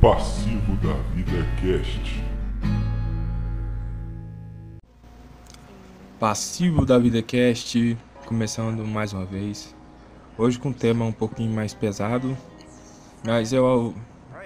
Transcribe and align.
Passivo 0.00 0.76
da 0.76 0.94
Vida 1.14 1.46
Cast. 1.60 2.24
Passivo 6.18 6.86
da 6.86 6.98
Vida 6.98 7.20
Cast, 7.20 7.98
começando 8.24 8.82
mais 8.86 9.12
uma 9.12 9.26
vez. 9.26 9.76
Hoje 10.38 10.58
com 10.58 10.70
um 10.70 10.72
tema 10.72 11.04
um 11.04 11.12
pouquinho 11.12 11.52
mais 11.52 11.74
pesado, 11.74 12.34
mas 13.26 13.52
eu 13.52 13.94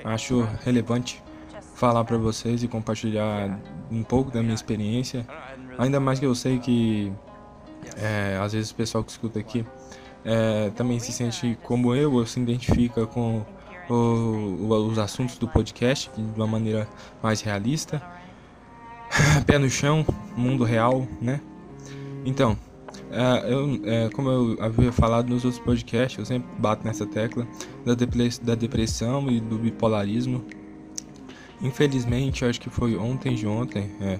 acho 0.02 0.42
relevante 0.64 1.22
falar 1.76 2.02
para 2.02 2.18
vocês 2.18 2.64
e 2.64 2.66
compartilhar 2.66 3.56
um 3.92 4.02
pouco 4.02 4.32
da 4.32 4.42
minha 4.42 4.56
experiência. 4.56 5.24
Ainda 5.78 6.00
mais 6.00 6.18
que 6.18 6.26
eu 6.26 6.34
sei 6.34 6.58
que 6.58 7.12
é, 7.96 8.40
às 8.42 8.54
vezes 8.54 8.72
o 8.72 8.74
pessoal 8.74 9.04
que 9.04 9.12
escuta 9.12 9.38
aqui 9.38 9.64
é, 10.24 10.70
também 10.70 10.98
se 10.98 11.12
sente 11.12 11.56
como 11.62 11.94
eu, 11.94 12.12
ou 12.14 12.26
se 12.26 12.40
identifica 12.40 13.06
com 13.06 13.46
os 13.88 14.98
assuntos 14.98 15.38
do 15.38 15.46
podcast 15.48 16.10
de 16.16 16.22
uma 16.36 16.46
maneira 16.46 16.88
mais 17.22 17.40
realista. 17.40 18.02
Pé 19.46 19.58
no 19.58 19.68
chão, 19.68 20.04
mundo 20.36 20.64
real, 20.64 21.06
né? 21.20 21.40
Então, 22.24 22.56
é, 23.10 23.52
eu, 23.52 23.80
é, 23.84 24.08
como 24.10 24.28
eu 24.28 24.56
havia 24.60 24.90
falado 24.90 25.28
nos 25.28 25.44
outros 25.44 25.62
podcasts, 25.62 26.18
eu 26.18 26.24
sempre 26.24 26.48
bato 26.58 26.84
nessa 26.84 27.06
tecla 27.06 27.46
da, 27.84 28.54
depressão 28.54 29.30
e 29.30 29.40
do 29.40 29.58
bipolarismo. 29.58 30.44
Infelizmente, 31.60 32.44
acho 32.44 32.60
que 32.60 32.70
foi 32.70 32.96
ontem 32.96 33.34
de 33.34 33.46
ontem, 33.46 33.90
é, 34.00 34.18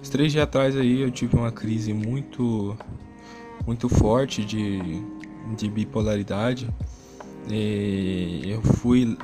uns 0.00 0.08
três 0.08 0.32
dias 0.32 0.44
atrás 0.44 0.76
aí 0.76 1.00
eu 1.00 1.10
tive 1.10 1.36
uma 1.36 1.52
crise 1.52 1.92
muito, 1.92 2.76
muito 3.66 3.88
forte 3.88 4.44
de, 4.44 4.80
de 5.56 5.70
bipolaridade. 5.70 6.68
Eu 7.48 8.60
fui, 8.62 9.16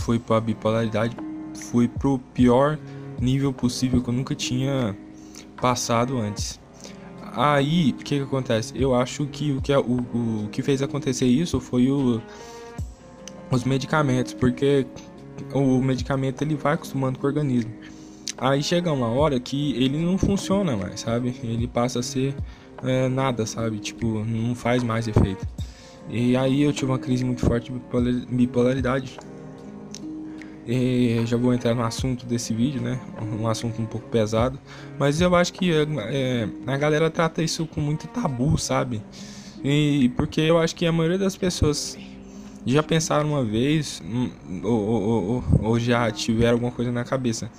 fui 0.00 0.18
para 0.18 0.40
bipolaridade, 0.40 1.16
fui 1.54 1.88
pro 1.88 2.18
pior 2.32 2.78
nível 3.20 3.52
possível 3.52 4.02
que 4.02 4.08
eu 4.08 4.14
nunca 4.14 4.34
tinha 4.34 4.96
passado 5.60 6.18
antes. 6.18 6.60
Aí, 7.36 7.90
o 7.90 7.94
que, 7.94 8.16
que 8.16 8.20
acontece? 8.20 8.72
Eu 8.76 8.94
acho 8.94 9.26
que 9.26 9.52
o 9.52 9.60
que, 9.60 9.74
o, 9.74 10.44
o 10.44 10.48
que 10.50 10.62
fez 10.62 10.82
acontecer 10.82 11.26
isso 11.26 11.60
foi 11.60 11.90
o, 11.90 12.20
os 13.50 13.64
medicamentos, 13.64 14.32
porque 14.32 14.86
o 15.52 15.80
medicamento 15.80 16.42
ele 16.42 16.54
vai 16.54 16.74
acostumando 16.74 17.18
com 17.18 17.26
o 17.26 17.28
organismo. 17.28 17.72
Aí 18.36 18.62
chega 18.62 18.92
uma 18.92 19.08
hora 19.08 19.38
que 19.38 19.72
ele 19.72 19.98
não 19.98 20.18
funciona 20.18 20.76
mais, 20.76 21.00
sabe? 21.00 21.34
Ele 21.42 21.66
passa 21.66 22.00
a 22.00 22.02
ser 22.02 22.34
é, 22.82 23.08
nada, 23.08 23.46
sabe? 23.46 23.78
Tipo, 23.78 24.24
não 24.24 24.54
faz 24.54 24.82
mais 24.82 25.08
efeito. 25.08 25.46
E 26.08 26.36
aí 26.36 26.62
eu 26.62 26.72
tive 26.72 26.90
uma 26.90 26.98
crise 26.98 27.24
muito 27.24 27.40
forte 27.40 27.72
de 27.72 28.26
bipolaridade. 28.28 29.18
E 30.66 31.22
já 31.26 31.36
vou 31.36 31.52
entrar 31.52 31.74
no 31.74 31.82
assunto 31.82 32.24
desse 32.24 32.54
vídeo, 32.54 32.80
né? 32.80 32.98
Um 33.38 33.46
assunto 33.46 33.80
um 33.80 33.86
pouco 33.86 34.08
pesado. 34.08 34.58
Mas 34.98 35.20
eu 35.20 35.34
acho 35.34 35.52
que 35.52 35.70
é, 35.72 36.48
a 36.66 36.76
galera 36.76 37.10
trata 37.10 37.42
isso 37.42 37.66
com 37.66 37.80
muito 37.80 38.06
tabu, 38.08 38.56
sabe? 38.56 39.02
E 39.62 40.10
porque 40.16 40.40
eu 40.40 40.58
acho 40.58 40.74
que 40.74 40.86
a 40.86 40.92
maioria 40.92 41.18
das 41.18 41.36
pessoas 41.36 41.98
já 42.66 42.82
pensaram 42.82 43.30
uma 43.30 43.44
vez 43.44 44.02
hum, 44.04 44.30
ou, 44.62 44.80
ou, 44.80 45.24
ou, 45.24 45.44
ou 45.60 45.78
já 45.78 46.10
tiveram 46.10 46.54
alguma 46.54 46.72
coisa 46.72 46.90
na 46.90 47.04
cabeça 47.04 47.50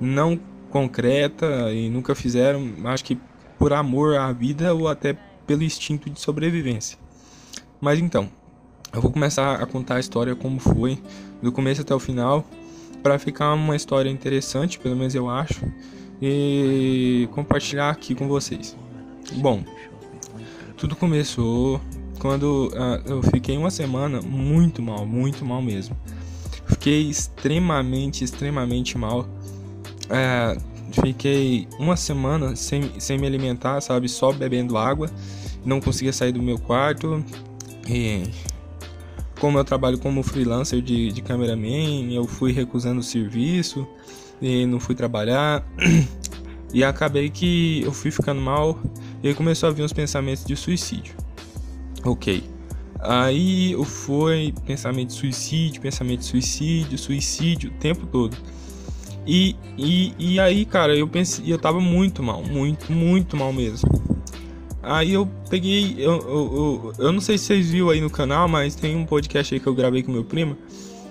não 0.00 0.38
concreta 0.70 1.72
e 1.72 1.88
nunca 1.88 2.14
fizeram, 2.14 2.72
acho 2.84 3.04
que 3.04 3.18
por 3.58 3.72
amor 3.72 4.16
à 4.16 4.32
vida 4.32 4.74
ou 4.74 4.88
até 4.88 5.16
pelo 5.46 5.62
instinto 5.62 6.08
de 6.08 6.20
sobrevivência. 6.20 6.98
Mas 7.82 7.98
então, 7.98 8.28
eu 8.94 9.02
vou 9.02 9.10
começar 9.10 9.60
a 9.60 9.66
contar 9.66 9.96
a 9.96 10.00
história 10.00 10.36
como 10.36 10.60
foi, 10.60 10.96
do 11.42 11.50
começo 11.50 11.80
até 11.80 11.92
o 11.92 11.98
final, 11.98 12.44
para 13.02 13.18
ficar 13.18 13.52
uma 13.54 13.74
história 13.74 14.08
interessante, 14.08 14.78
pelo 14.78 14.94
menos 14.94 15.16
eu 15.16 15.28
acho, 15.28 15.64
e 16.22 17.28
compartilhar 17.32 17.90
aqui 17.90 18.14
com 18.14 18.28
vocês. 18.28 18.76
Bom, 19.32 19.64
tudo 20.76 20.94
começou 20.94 21.80
quando 22.20 22.68
uh, 22.68 23.02
eu 23.04 23.20
fiquei 23.20 23.56
uma 23.56 23.70
semana 23.70 24.22
muito 24.22 24.80
mal, 24.80 25.04
muito 25.04 25.44
mal 25.44 25.60
mesmo. 25.60 25.96
Fiquei 26.68 27.10
extremamente, 27.10 28.22
extremamente 28.22 28.96
mal. 28.96 29.26
Uh, 30.06 30.62
fiquei 31.02 31.66
uma 31.80 31.96
semana 31.96 32.54
sem, 32.54 33.00
sem 33.00 33.18
me 33.18 33.26
alimentar, 33.26 33.80
sabe? 33.80 34.08
Só 34.08 34.30
bebendo 34.30 34.78
água. 34.78 35.10
Não 35.64 35.80
conseguia 35.80 36.12
sair 36.12 36.30
do 36.30 36.40
meu 36.40 36.60
quarto. 36.60 37.24
E 37.88 38.24
como 39.40 39.58
eu 39.58 39.64
trabalho 39.64 39.98
como 39.98 40.22
freelancer 40.22 40.80
de, 40.80 41.10
de 41.10 41.22
cameraman, 41.22 42.12
eu 42.12 42.24
fui 42.26 42.52
recusando 42.52 43.00
o 43.00 43.02
serviço 43.02 43.86
e 44.40 44.66
não 44.66 44.78
fui 44.78 44.94
trabalhar. 44.94 45.66
E 46.74 46.82
acabei 46.82 47.28
que 47.28 47.82
eu 47.84 47.92
fui 47.92 48.10
ficando 48.10 48.40
mal 48.40 48.78
e 49.22 49.34
começou 49.34 49.68
a 49.68 49.72
vir 49.72 49.82
uns 49.82 49.92
pensamentos 49.92 50.42
de 50.42 50.56
suicídio. 50.56 51.14
Ok. 52.02 52.42
Aí 52.98 53.72
eu 53.72 53.84
fui 53.84 54.54
pensamento 54.64 55.08
de 55.08 55.14
suicídio, 55.14 55.82
pensamento 55.82 56.20
de 56.20 56.26
suicídio, 56.26 56.96
suicídio 56.96 57.70
o 57.70 57.74
tempo 57.74 58.06
todo. 58.06 58.36
E, 59.26 59.54
e, 59.76 60.14
e 60.18 60.40
aí, 60.40 60.64
cara, 60.64 60.96
eu 60.96 61.06
pensei, 61.06 61.52
eu 61.52 61.58
tava 61.58 61.78
muito 61.78 62.22
mal, 62.22 62.42
muito, 62.42 62.90
muito 62.90 63.36
mal 63.36 63.52
mesmo. 63.52 63.88
Aí 64.82 65.12
eu 65.12 65.28
peguei, 65.48 65.94
eu, 65.96 66.12
eu, 66.12 66.22
eu, 66.28 66.92
eu, 66.98 67.12
não 67.12 67.20
sei 67.20 67.38
se 67.38 67.44
vocês 67.44 67.70
viram 67.70 67.90
aí 67.90 68.00
no 68.00 68.10
canal, 68.10 68.48
mas 68.48 68.74
tem 68.74 68.96
um 68.96 69.06
podcast 69.06 69.54
aí 69.54 69.60
que 69.60 69.66
eu 69.66 69.74
gravei 69.74 70.02
com 70.02 70.10
meu 70.10 70.24
primo, 70.24 70.56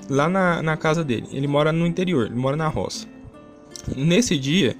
lá 0.10 0.28
na, 0.28 0.62
na 0.62 0.76
casa 0.76 1.06
dele. 1.06 1.28
Ele 1.32 1.48
mora 1.48 1.72
no 1.72 1.88
interior, 1.88 2.26
ele 2.26 2.36
mora 2.36 2.58
na 2.58 2.68
roça. 2.68 3.08
Nesse 3.96 4.38
dia, 4.38 4.76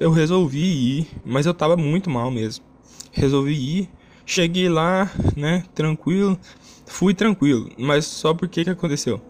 eu 0.00 0.10
resolvi 0.10 0.98
ir, 0.98 1.08
mas 1.24 1.46
eu 1.46 1.54
tava 1.54 1.76
muito 1.76 2.10
mal 2.10 2.32
mesmo. 2.32 2.64
Resolvi 3.12 3.52
ir, 3.52 3.88
cheguei 4.26 4.68
lá, 4.68 5.08
né, 5.36 5.62
tranquilo, 5.72 6.36
fui 6.84 7.14
tranquilo, 7.14 7.70
mas 7.78 8.06
só 8.06 8.34
porque 8.34 8.64
que 8.64 8.70
aconteceu? 8.70 9.20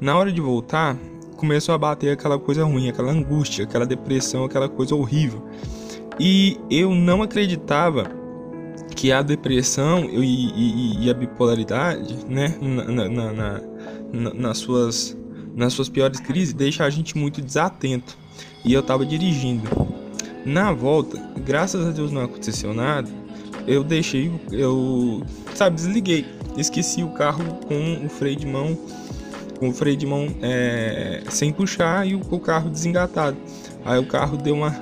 Na 0.00 0.16
hora 0.16 0.30
de 0.30 0.40
voltar, 0.40 0.96
começou 1.36 1.74
a 1.74 1.78
bater 1.78 2.12
aquela 2.12 2.38
coisa 2.38 2.64
ruim, 2.64 2.88
aquela 2.88 3.10
angústia, 3.10 3.64
aquela 3.64 3.84
depressão, 3.84 4.44
aquela 4.44 4.68
coisa 4.68 4.94
horrível. 4.94 5.44
E 6.20 6.58
eu 6.70 6.94
não 6.94 7.22
acreditava 7.22 8.19
que 9.00 9.10
a 9.10 9.22
depressão 9.22 10.04
e, 10.10 10.50
e, 10.50 11.06
e 11.06 11.10
a 11.10 11.14
bipolaridade, 11.14 12.18
né, 12.28 12.54
na, 12.60 13.08
na, 13.08 13.32
na, 13.32 14.34
nas, 14.34 14.58
suas, 14.58 15.16
nas 15.56 15.72
suas 15.72 15.88
piores 15.88 16.20
crises, 16.20 16.52
deixa 16.52 16.84
a 16.84 16.90
gente 16.90 17.16
muito 17.16 17.40
desatento. 17.40 18.18
E 18.62 18.74
eu 18.74 18.82
tava 18.82 19.06
dirigindo. 19.06 19.66
Na 20.44 20.70
volta, 20.74 21.18
graças 21.46 21.86
a 21.86 21.92
Deus 21.92 22.12
não 22.12 22.24
aconteceu 22.24 22.74
nada, 22.74 23.08
eu 23.66 23.82
deixei, 23.82 24.30
eu, 24.52 25.22
sabe, 25.54 25.76
desliguei. 25.76 26.26
Esqueci 26.58 27.02
o 27.02 27.08
carro 27.08 27.42
com 27.66 28.04
o 28.04 28.08
freio 28.10 28.36
de 28.36 28.46
mão, 28.46 28.78
com 29.58 29.70
o 29.70 29.72
freio 29.72 29.96
de 29.96 30.04
mão 30.04 30.26
é, 30.42 31.22
sem 31.30 31.54
puxar 31.54 32.06
e 32.06 32.14
o, 32.14 32.20
o 32.30 32.38
carro 32.38 32.68
desengatado. 32.68 33.38
Aí 33.82 33.98
o 33.98 34.04
carro 34.04 34.36
deu 34.36 34.56
uma, 34.56 34.78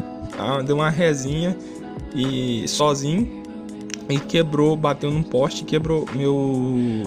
deu 0.67 0.75
uma 0.75 0.91
resinha 0.91 1.57
e 2.13 2.67
sozinho 2.67 3.38
e 4.09 4.19
quebrou, 4.19 4.77
bateu 4.77 5.11
num 5.11 5.23
poste 5.23 5.63
e 5.63 5.65
quebrou 5.65 6.07
meu 6.15 7.05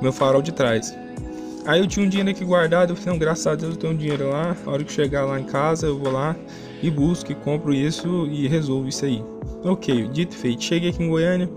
meu 0.00 0.12
farol 0.12 0.42
de 0.42 0.52
trás. 0.52 0.94
Aí 1.66 1.80
eu 1.80 1.86
tinha 1.86 2.04
um 2.04 2.08
dinheiro 2.08 2.30
aqui 2.30 2.44
guardado, 2.44 2.90
eu 2.90 2.96
falei, 2.96 3.12
não, 3.12 3.18
graças 3.18 3.46
a 3.46 3.54
Deus 3.54 3.74
eu 3.74 3.80
tenho 3.80 3.94
um 3.94 3.96
dinheiro 3.96 4.28
lá, 4.28 4.54
a 4.66 4.70
hora 4.70 4.84
que 4.84 4.92
chegar 4.92 5.24
lá 5.24 5.40
em 5.40 5.44
casa 5.44 5.86
eu 5.86 5.98
vou 5.98 6.12
lá 6.12 6.36
e 6.82 6.90
busco 6.90 7.32
e 7.32 7.34
compro 7.34 7.72
isso 7.72 8.26
e 8.26 8.46
resolvo 8.46 8.88
isso 8.88 9.04
aí. 9.04 9.24
Ok, 9.64 10.08
dito 10.08 10.34
feito, 10.34 10.62
cheguei 10.62 10.90
aqui 10.90 11.02
em 11.02 11.08
Goiânia, 11.08 11.48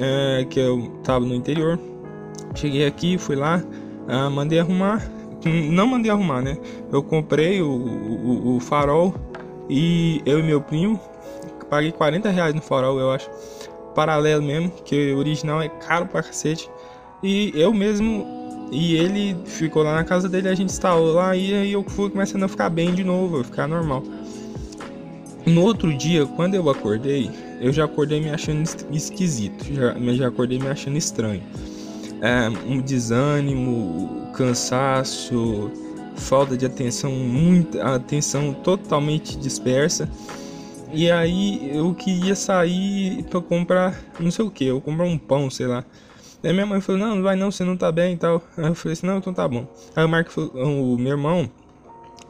é, 0.00 0.46
que 0.48 0.58
eu 0.58 0.90
tava 1.04 1.26
no 1.26 1.34
interior, 1.34 1.78
cheguei 2.54 2.86
aqui, 2.86 3.18
fui 3.18 3.36
lá, 3.36 3.62
ah, 4.08 4.30
mandei 4.30 4.60
arrumar, 4.60 5.06
não 5.44 5.86
mandei 5.86 6.10
arrumar, 6.10 6.40
né? 6.40 6.56
Eu 6.90 7.02
comprei 7.02 7.60
o, 7.60 7.68
o, 7.68 8.56
o 8.56 8.60
farol 8.60 9.14
e 9.68 10.22
eu 10.24 10.38
e 10.38 10.42
meu 10.42 10.62
primo, 10.62 10.98
paguei 11.68 11.92
40 11.92 12.30
reais 12.30 12.54
no 12.54 12.62
farol, 12.62 12.98
eu 12.98 13.10
acho 13.10 13.28
paralelo 13.94 14.42
mesmo, 14.42 14.70
que 14.84 15.12
o 15.12 15.18
original 15.18 15.62
é 15.62 15.68
caro 15.68 16.06
pra 16.06 16.22
cacete. 16.22 16.68
E 17.22 17.52
eu 17.54 17.72
mesmo 17.72 18.26
e 18.70 18.96
ele 18.96 19.36
ficou 19.44 19.82
lá 19.82 19.94
na 19.94 20.04
casa 20.04 20.28
dele, 20.28 20.48
a 20.48 20.54
gente 20.54 20.70
instalou 20.70 21.14
lá 21.14 21.36
e 21.36 21.54
aí 21.54 21.72
eu 21.72 21.84
fui 21.84 22.10
começando 22.10 22.42
a 22.42 22.48
ficar 22.48 22.68
bem 22.70 22.92
de 22.94 23.04
novo, 23.04 23.44
ficar 23.44 23.68
normal. 23.68 24.02
No 25.46 25.62
outro 25.62 25.92
dia, 25.96 26.26
quando 26.26 26.54
eu 26.54 26.68
acordei, 26.70 27.30
eu 27.60 27.72
já 27.72 27.84
acordei 27.84 28.20
me 28.20 28.30
achando 28.30 28.64
esquisito, 28.90 29.64
já, 29.72 29.94
já 30.14 30.28
acordei 30.28 30.58
me 30.58 30.68
achando 30.68 30.96
estranho. 30.96 31.42
É, 32.20 32.48
um 32.66 32.80
desânimo, 32.80 34.28
cansaço, 34.34 35.70
falta 36.16 36.56
de 36.56 36.64
atenção, 36.64 37.12
muita 37.12 37.94
atenção 37.94 38.54
totalmente 38.54 39.36
dispersa. 39.36 40.08
E 40.92 41.10
aí 41.10 41.76
eu 41.76 41.94
queria 41.94 42.36
sair 42.36 43.22
para 43.24 43.40
comprar 43.40 43.98
não 44.20 44.30
sei 44.30 44.44
o 44.44 44.50
que, 44.50 44.64
eu 44.64 44.80
comprar 44.80 45.04
um 45.04 45.18
pão, 45.18 45.50
sei 45.50 45.66
lá. 45.66 45.84
Daí 46.42 46.52
minha 46.52 46.66
mãe 46.66 46.80
falou, 46.80 47.00
não, 47.00 47.16
não 47.16 47.22
vai 47.22 47.36
não, 47.36 47.50
você 47.50 47.64
não 47.64 47.76
tá 47.76 47.90
bem 47.90 48.14
e 48.14 48.16
tal. 48.16 48.42
Aí 48.56 48.66
eu 48.66 48.74
falei 48.74 48.92
assim, 48.92 49.06
não, 49.06 49.18
então 49.18 49.32
tá 49.32 49.48
bom. 49.48 49.66
Aí 49.96 50.04
o 50.04 50.08
Marco 50.08 50.30
falou, 50.30 50.50
o 50.94 50.98
meu 50.98 51.12
irmão 51.12 51.50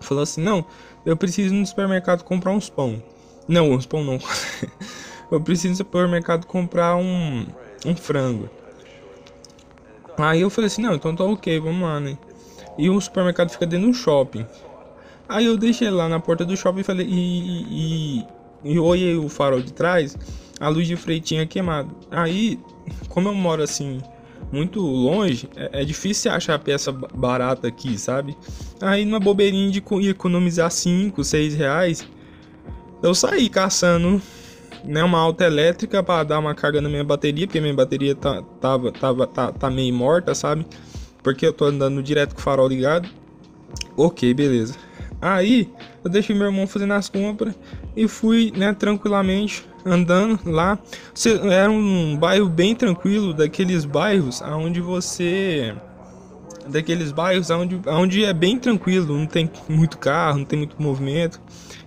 falou 0.01 0.23
assim, 0.23 0.41
não, 0.41 0.65
eu 1.05 1.17
preciso 1.17 1.53
no 1.55 1.67
supermercado 1.67 2.23
comprar 2.23 2.53
uns 2.53 2.71
pão. 2.71 3.03
Não, 3.49 3.73
uns 3.73 3.87
pão 3.87 4.05
não. 4.05 4.19
eu 5.31 5.41
preciso 5.41 5.71
no 5.71 5.77
supermercado 5.77 6.47
comprar 6.47 6.97
um, 6.97 7.47
um 7.85 7.97
frango. 7.97 8.49
Aí 10.17 10.43
eu 10.43 10.51
falei 10.51 10.69
assim, 10.69 10.83
não, 10.83 10.95
então 10.95 11.15
tá 11.15 11.25
ok, 11.25 11.59
vamos 11.59 11.83
lá, 11.83 11.99
né? 11.99 12.17
E 12.79 12.89
o 12.89 13.01
supermercado 13.01 13.51
fica 13.51 13.67
dentro 13.67 13.89
do 13.89 13.95
shopping. 13.95 14.47
Aí 15.29 15.47
eu 15.47 15.57
deixei 15.57 15.91
lá 15.91 16.09
na 16.09 16.21
porta 16.21 16.45
do 16.45 16.57
shopping 16.57 16.81
e 16.81 16.85
falei, 16.85 17.07
e, 17.09 18.21
e, 18.21 18.27
e 18.65 18.79
olhei 18.79 19.17
o 19.17 19.29
farol 19.29 19.61
de 19.61 19.73
trás, 19.73 20.17
a 20.59 20.69
luz 20.69 20.87
de 20.87 20.97
freio 20.97 21.21
tinha 21.21 21.47
queimado. 21.47 21.95
Aí, 22.11 22.59
como 23.09 23.29
eu 23.29 23.35
moro 23.35 23.63
assim, 23.63 24.01
muito 24.51 24.81
longe, 24.81 25.49
é, 25.57 25.83
é 25.83 25.85
difícil 25.85 26.31
achar 26.33 26.59
peça 26.59 26.91
barata 26.93 27.69
aqui, 27.69 27.99
sabe? 27.99 28.37
Aí 28.81 29.05
numa 29.05 29.21
bobeirinha 29.21 29.71
de 29.71 29.83
economizar 30.09 30.71
5, 30.71 31.23
6 31.23 31.55
reais, 31.55 32.07
eu 33.03 33.15
saí 33.15 33.49
caçando 33.49 34.21
né, 34.85 35.03
uma 35.03 35.19
alta 35.19 35.45
elétrica 35.45 36.03
para 36.03 36.25
dar 36.25 36.39
uma 36.39 36.55
carga 36.55 36.81
na 36.81 36.89
minha 36.89 37.05
bateria, 37.05 37.47
porque 37.47 37.61
minha 37.61 37.75
bateria 37.75 38.15
tá, 38.15 38.43
tava, 38.61 38.93
tava, 38.93 39.27
tá, 39.27 39.53
tá 39.53 39.71
meio 39.71 39.95
morta, 39.95 40.35
sabe? 40.35 40.67
Porque 41.23 41.47
eu 41.47 41.53
tô 41.53 41.67
andando 41.67 42.03
direto 42.03 42.35
com 42.35 42.41
o 42.41 42.43
farol 42.43 42.69
ligado. 42.69 43.09
Ok, 43.97 44.33
beleza. 44.35 44.77
Aí 45.21 45.71
eu 46.05 46.11
deixei 46.11 46.37
meu 46.37 46.47
irmão 46.47 46.67
fazendo 46.67 46.93
as 46.93 47.09
compras 47.09 47.55
e 47.97 48.07
fui, 48.07 48.53
né, 48.55 48.75
tranquilamente 48.75 49.65
andando 49.85 50.39
lá. 50.45 50.79
Era 51.51 51.71
um 51.71 52.17
bairro 52.17 52.49
bem 52.49 52.75
tranquilo, 52.75 53.33
daqueles 53.33 53.85
bairros 53.85 54.43
aonde 54.43 54.81
você 54.81 55.75
daqueles 56.67 57.13
bairros 57.13 57.51
onde, 57.51 57.79
onde 57.87 58.25
é 58.25 58.33
bem 58.33 58.59
tranquilo, 58.59 59.19
não 59.19 59.27
tem 59.27 59.51
muito 59.69 59.99
carro, 59.99 60.39
não 60.39 60.45
tem 60.45 60.59
muito 60.59 60.81
movimento. 60.81 61.41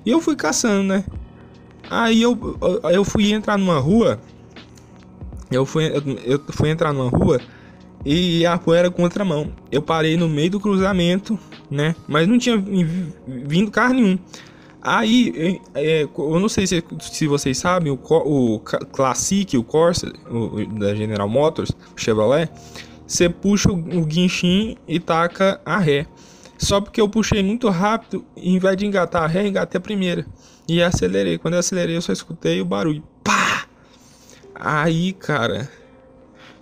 E 0.06 0.12
eu 0.12 0.22
fui 0.22 0.36
caçando, 0.36 0.84
né? 0.84 1.04
Aí 1.90 2.22
eu, 2.22 2.38
eu 2.92 3.04
fui 3.04 3.32
entrar 3.32 3.58
numa 3.58 3.80
rua. 3.80 4.20
Eu 5.50 5.66
fui, 5.66 5.86
eu 6.26 6.42
fui 6.50 6.70
entrar 6.70 6.94
numa 6.94 7.10
rua 7.10 7.40
e 8.10 8.46
a 8.46 8.56
rua 8.56 8.78
era 8.78 8.90
contramão. 8.90 9.52
Eu 9.70 9.82
parei 9.82 10.16
no 10.16 10.30
meio 10.30 10.52
do 10.52 10.62
cruzamento, 10.62 11.38
né? 11.70 11.94
Mas 12.08 12.26
não 12.26 12.38
tinha 12.38 12.58
vindo 13.28 13.70
carro 13.70 13.96
nenhum. 13.96 14.18
Aí, 14.82 15.60
é, 15.76 16.04
eu 16.04 16.40
não 16.40 16.48
sei 16.48 16.66
se, 16.66 16.82
se 17.02 17.28
vocês 17.28 17.58
sabem, 17.58 17.92
o, 17.92 18.00
o 18.02 18.60
Classic, 18.62 19.58
o 19.58 19.64
Corsa, 19.64 20.14
o, 20.32 20.66
da 20.80 20.96
General 20.96 21.28
Motors, 21.28 21.74
Chevrolet, 21.98 22.50
você 23.06 23.28
puxa 23.28 23.70
o, 23.70 23.76
o 23.76 24.08
e 24.88 25.00
taca 25.02 25.60
a 25.66 25.78
ré. 25.78 26.06
Só 26.58 26.80
porque 26.80 27.02
eu 27.02 27.10
puxei 27.10 27.44
muito 27.44 27.68
rápido, 27.68 28.24
em 28.38 28.58
vez 28.58 28.78
de 28.78 28.86
engatar 28.86 29.24
a 29.24 29.28
ré, 29.28 29.46
engatei 29.46 29.80
a 29.80 29.82
primeira. 29.82 30.26
E 30.66 30.82
acelerei. 30.82 31.38
Quando 31.38 31.56
eu 31.56 31.60
acelerei, 31.60 31.98
eu 31.98 32.02
só 32.02 32.14
escutei 32.14 32.62
o 32.62 32.66
barulho. 32.66 33.04
Pá! 33.22 33.66
Aí, 34.56 35.12
cara, 35.12 35.70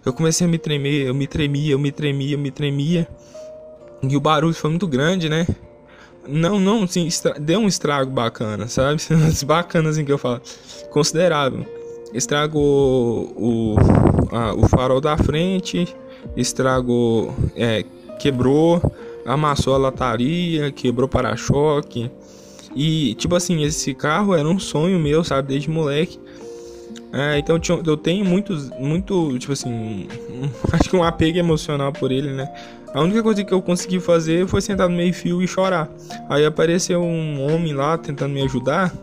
eu 0.05 0.13
comecei 0.13 0.45
a 0.45 0.49
me 0.49 0.57
tremer, 0.57 1.07
eu 1.07 1.13
me 1.15 1.27
tremia, 1.27 1.71
eu 1.71 1.79
me 1.79 1.91
tremia, 1.91 2.35
eu 2.35 2.39
me 2.39 2.51
tremia. 2.51 3.07
E 4.03 4.15
o 4.15 4.19
barulho 4.19 4.53
foi 4.53 4.69
muito 4.69 4.87
grande, 4.87 5.27
né? 5.27 5.47
Não, 6.27 6.59
não, 6.59 6.83
assim, 6.83 7.07
deu 7.39 7.59
um 7.59 7.67
estrago 7.67 8.11
bacana, 8.11 8.67
sabe? 8.67 9.01
bacana 9.45 9.89
assim 9.89 10.05
que 10.05 10.11
eu 10.11 10.17
falo. 10.17 10.41
Considerável. 10.91 11.65
Estragou 12.13 13.33
o, 13.35 13.75
a, 14.31 14.53
o 14.53 14.67
farol 14.67 15.01
da 15.01 15.17
frente, 15.17 15.87
estragou, 16.37 17.33
é, 17.55 17.83
quebrou, 18.19 18.81
amassou 19.25 19.73
a 19.73 19.77
lataria, 19.77 20.71
quebrou 20.71 21.09
para-choque. 21.09 22.09
E, 22.75 23.15
tipo 23.15 23.35
assim, 23.35 23.63
esse 23.63 23.93
carro 23.93 24.35
era 24.35 24.47
um 24.47 24.59
sonho 24.59 24.99
meu, 24.99 25.23
sabe, 25.23 25.49
desde 25.49 25.69
moleque. 25.69 26.19
É, 27.13 27.38
então 27.38 27.59
eu 27.86 27.95
tenho 27.95 28.25
muitos, 28.25 28.69
muito, 28.71 29.38
tipo 29.39 29.53
assim, 29.53 30.07
acho 30.74 30.89
que 30.89 30.95
um 30.95 31.03
apego 31.03 31.38
emocional 31.38 31.94
por 31.94 32.12
ele, 32.12 32.33
né? 32.33 32.50
A 32.94 33.01
única 33.01 33.21
coisa 33.21 33.44
que 33.44 33.53
eu 33.53 33.62
consegui 33.62 34.00
fazer 34.00 34.47
foi 34.47 34.62
sentar 34.62 34.88
no 34.88 34.95
meio 34.95 35.13
fio 35.13 35.42
e 35.42 35.47
chorar. 35.47 35.89
Aí 36.30 36.45
apareceu 36.45 37.01
um 37.01 37.45
homem 37.45 37.74
lá 37.74 37.97
tentando 37.97 38.33
me 38.33 38.42
ajudar. 38.44 38.94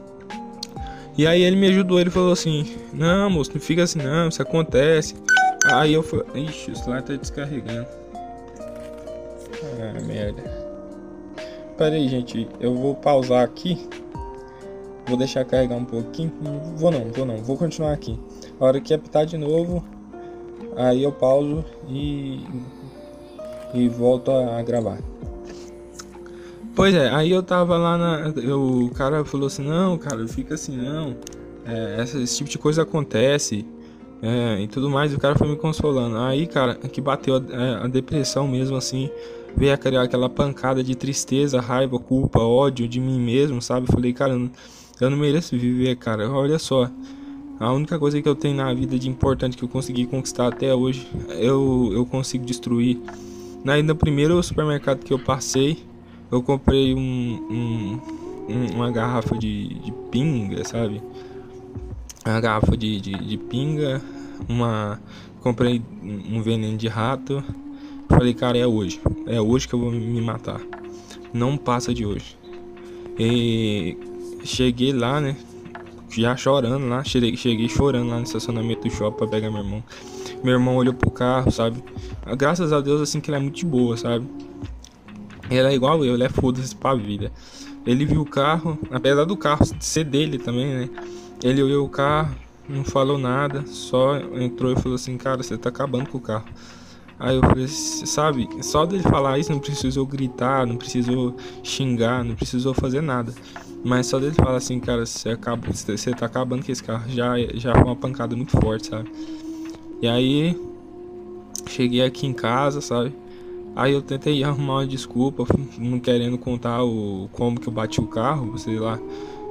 E 1.16 1.26
aí 1.26 1.42
ele 1.42 1.56
me 1.56 1.68
ajudou, 1.68 2.00
ele 2.00 2.08
falou 2.08 2.32
assim: 2.32 2.74
Não, 2.92 3.28
moço, 3.28 3.50
não 3.52 3.60
fica 3.60 3.82
assim 3.82 3.98
não, 3.98 4.28
isso 4.28 4.40
acontece. 4.40 5.14
Aí 5.70 5.92
eu 5.92 6.02
falei: 6.02 6.26
Ixi, 6.46 6.70
o 6.70 6.76
celular 6.76 7.02
tá 7.02 7.14
descarregando. 7.14 7.86
Ah, 9.78 10.00
merda. 10.06 10.42
Pera 11.76 11.94
aí, 11.94 12.08
gente, 12.08 12.48
eu 12.60 12.74
vou 12.74 12.94
pausar 12.94 13.44
aqui. 13.44 13.88
Vou 15.06 15.16
deixar 15.16 15.44
carregar 15.44 15.76
um 15.76 15.84
pouquinho. 15.84 16.32
Vou 16.76 16.90
não, 16.90 17.10
vou 17.10 17.26
não, 17.26 17.36
vou 17.38 17.56
continuar 17.56 17.92
aqui. 17.92 18.18
A 18.60 18.64
hora 18.64 18.80
que 18.80 18.94
apitar 18.94 19.26
de 19.26 19.36
novo, 19.36 19.84
aí 20.76 21.02
eu 21.02 21.12
pauso 21.12 21.64
e 21.88 22.44
e 23.74 23.88
volto 23.88 24.30
a 24.30 24.62
gravar. 24.62 24.98
Pois 26.74 26.94
é, 26.94 27.10
aí 27.10 27.30
eu 27.30 27.42
tava 27.42 27.76
lá 27.76 27.98
na. 27.98 28.32
Eu, 28.40 28.86
o 28.86 28.90
cara 28.90 29.24
falou 29.24 29.46
assim: 29.46 29.62
não, 29.62 29.98
cara, 29.98 30.26
fica 30.26 30.54
assim, 30.54 30.76
não. 30.76 31.16
É, 31.66 32.02
esse 32.02 32.36
tipo 32.36 32.50
de 32.50 32.58
coisa 32.58 32.82
acontece 32.82 33.64
é, 34.22 34.60
e 34.60 34.68
tudo 34.68 34.88
mais. 34.88 35.12
O 35.12 35.18
cara 35.18 35.36
foi 35.36 35.48
me 35.48 35.56
consolando. 35.56 36.16
Aí, 36.18 36.46
cara, 36.46 36.74
que 36.74 37.00
bateu 37.00 37.36
a, 37.36 37.38
é, 37.38 37.84
a 37.84 37.86
depressão 37.86 38.48
mesmo 38.48 38.76
assim. 38.76 39.10
Veio 39.54 39.76
criar 39.76 40.02
aquela 40.02 40.30
pancada 40.30 40.82
de 40.82 40.94
tristeza, 40.94 41.60
raiva, 41.60 41.98
culpa, 41.98 42.40
ódio 42.40 42.88
de 42.88 42.98
mim 42.98 43.20
mesmo, 43.20 43.60
sabe? 43.60 43.86
Falei, 43.86 44.14
cara, 44.14 44.34
eu 45.00 45.10
não 45.10 45.16
mereço 45.16 45.56
viver, 45.56 45.96
cara. 45.96 46.30
Olha 46.30 46.58
só. 46.58 46.90
A 47.58 47.72
única 47.72 47.98
coisa 47.98 48.20
que 48.20 48.28
eu 48.28 48.34
tenho 48.34 48.56
na 48.56 48.74
vida 48.74 48.98
de 48.98 49.08
importante 49.08 49.56
que 49.56 49.62
eu 49.62 49.68
consegui 49.68 50.04
conquistar 50.04 50.48
até 50.48 50.74
hoje, 50.74 51.06
eu, 51.28 51.90
eu 51.92 52.04
consigo 52.04 52.44
destruir. 52.44 53.00
Na, 53.64 53.80
no 53.80 53.94
primeiro 53.94 54.42
supermercado 54.42 55.04
que 55.04 55.12
eu 55.12 55.18
passei, 55.18 55.78
eu 56.28 56.42
comprei 56.42 56.92
um, 56.92 56.98
um, 56.98 58.00
um, 58.52 58.66
uma 58.74 58.90
garrafa 58.90 59.38
de, 59.38 59.68
de, 59.74 59.92
pinga, 60.10 60.64
sabe? 60.64 61.00
Uma 62.26 62.40
garrafa 62.40 62.76
de, 62.76 63.00
de, 63.00 63.12
de, 63.12 63.36
pinga, 63.36 64.02
uma. 64.48 65.00
Comprei 65.40 65.82
um 66.02 66.42
veneno 66.42 66.76
de 66.76 66.88
rato. 66.88 67.44
Falei, 68.08 68.34
cara, 68.34 68.58
é 68.58 68.66
hoje. 68.66 69.00
É 69.26 69.40
hoje 69.40 69.68
que 69.68 69.74
eu 69.74 69.78
vou 69.78 69.92
me 69.92 70.20
matar. 70.20 70.60
Não 71.32 71.56
passa 71.56 71.94
de 71.94 72.04
hoje. 72.04 72.36
E 73.18 73.96
cheguei 74.44 74.92
lá, 74.92 75.20
né? 75.20 75.36
Já 76.10 76.36
chorando 76.36 76.88
lá. 76.88 77.02
Cheguei, 77.04 77.36
cheguei 77.36 77.68
chorando 77.68 78.08
lá 78.08 78.16
no 78.16 78.24
estacionamento 78.24 78.88
do 78.88 78.90
shopping 78.90 79.18
pra 79.18 79.26
pegar 79.26 79.50
meu 79.50 79.62
irmão. 79.62 79.82
Meu 80.42 80.54
irmão 80.54 80.76
olhou 80.76 80.94
pro 80.94 81.10
carro, 81.10 81.50
sabe? 81.50 81.82
Graças 82.36 82.72
a 82.72 82.80
Deus, 82.80 83.00
assim, 83.00 83.20
que 83.20 83.30
ele 83.30 83.36
é 83.36 83.40
muito 83.40 83.64
boa, 83.66 83.96
sabe? 83.96 84.26
Ele 85.50 85.68
é 85.68 85.74
igual 85.74 86.04
eu, 86.04 86.14
ele 86.14 86.24
é 86.24 86.28
foda-se 86.28 86.74
pra 86.74 86.94
vida. 86.94 87.30
Ele 87.86 88.04
viu 88.04 88.22
o 88.22 88.26
carro, 88.26 88.78
apesar 88.90 89.24
do 89.24 89.36
carro 89.36 89.64
ser 89.80 90.04
dele 90.04 90.38
também, 90.38 90.66
né? 90.66 90.88
Ele 91.42 91.62
olhou 91.62 91.84
o 91.84 91.88
carro, 91.88 92.34
não 92.68 92.84
falou 92.84 93.18
nada, 93.18 93.64
só 93.66 94.16
entrou 94.16 94.72
e 94.72 94.76
falou 94.76 94.94
assim: 94.94 95.16
Cara, 95.16 95.42
você 95.42 95.58
tá 95.58 95.68
acabando 95.68 96.08
com 96.08 96.18
o 96.18 96.20
carro. 96.20 96.46
Aí 97.18 97.36
eu 97.36 97.40
falei, 97.40 97.68
sabe, 97.68 98.48
só 98.62 98.84
dele 98.84 99.04
falar 99.04 99.38
isso 99.38 99.52
não 99.52 99.60
precisou 99.60 100.04
gritar, 100.04 100.66
não 100.66 100.76
precisou 100.76 101.36
xingar, 101.62 102.24
não 102.24 102.34
precisou 102.34 102.74
fazer 102.74 103.00
nada. 103.00 103.32
Mas 103.84 104.06
só 104.06 104.18
dele 104.18 104.34
falar 104.34 104.56
assim, 104.56 104.78
cara, 104.78 105.04
você, 105.04 105.30
acaba, 105.30 105.66
você 105.72 106.12
tá 106.12 106.26
acabando 106.26 106.64
com 106.64 106.70
esse 106.70 106.82
carro, 106.82 107.04
já, 107.08 107.34
já 107.54 107.72
foi 107.74 107.84
uma 107.84 107.96
pancada 107.96 108.36
muito 108.36 108.52
forte, 108.52 108.88
sabe? 108.88 109.10
E 110.00 110.06
aí 110.06 110.56
cheguei 111.66 112.02
aqui 112.02 112.26
em 112.26 112.32
casa, 112.32 112.80
sabe? 112.80 113.12
Aí 113.74 113.92
eu 113.92 114.02
tentei 114.02 114.44
arrumar 114.44 114.74
uma 114.74 114.86
desculpa, 114.86 115.44
não 115.78 115.98
querendo 115.98 116.36
contar 116.38 116.84
o 116.84 117.28
como 117.32 117.58
que 117.58 117.68
eu 117.68 117.72
bati 117.72 118.00
o 118.00 118.06
carro, 118.06 118.56
sei 118.58 118.78
lá, 118.78 118.98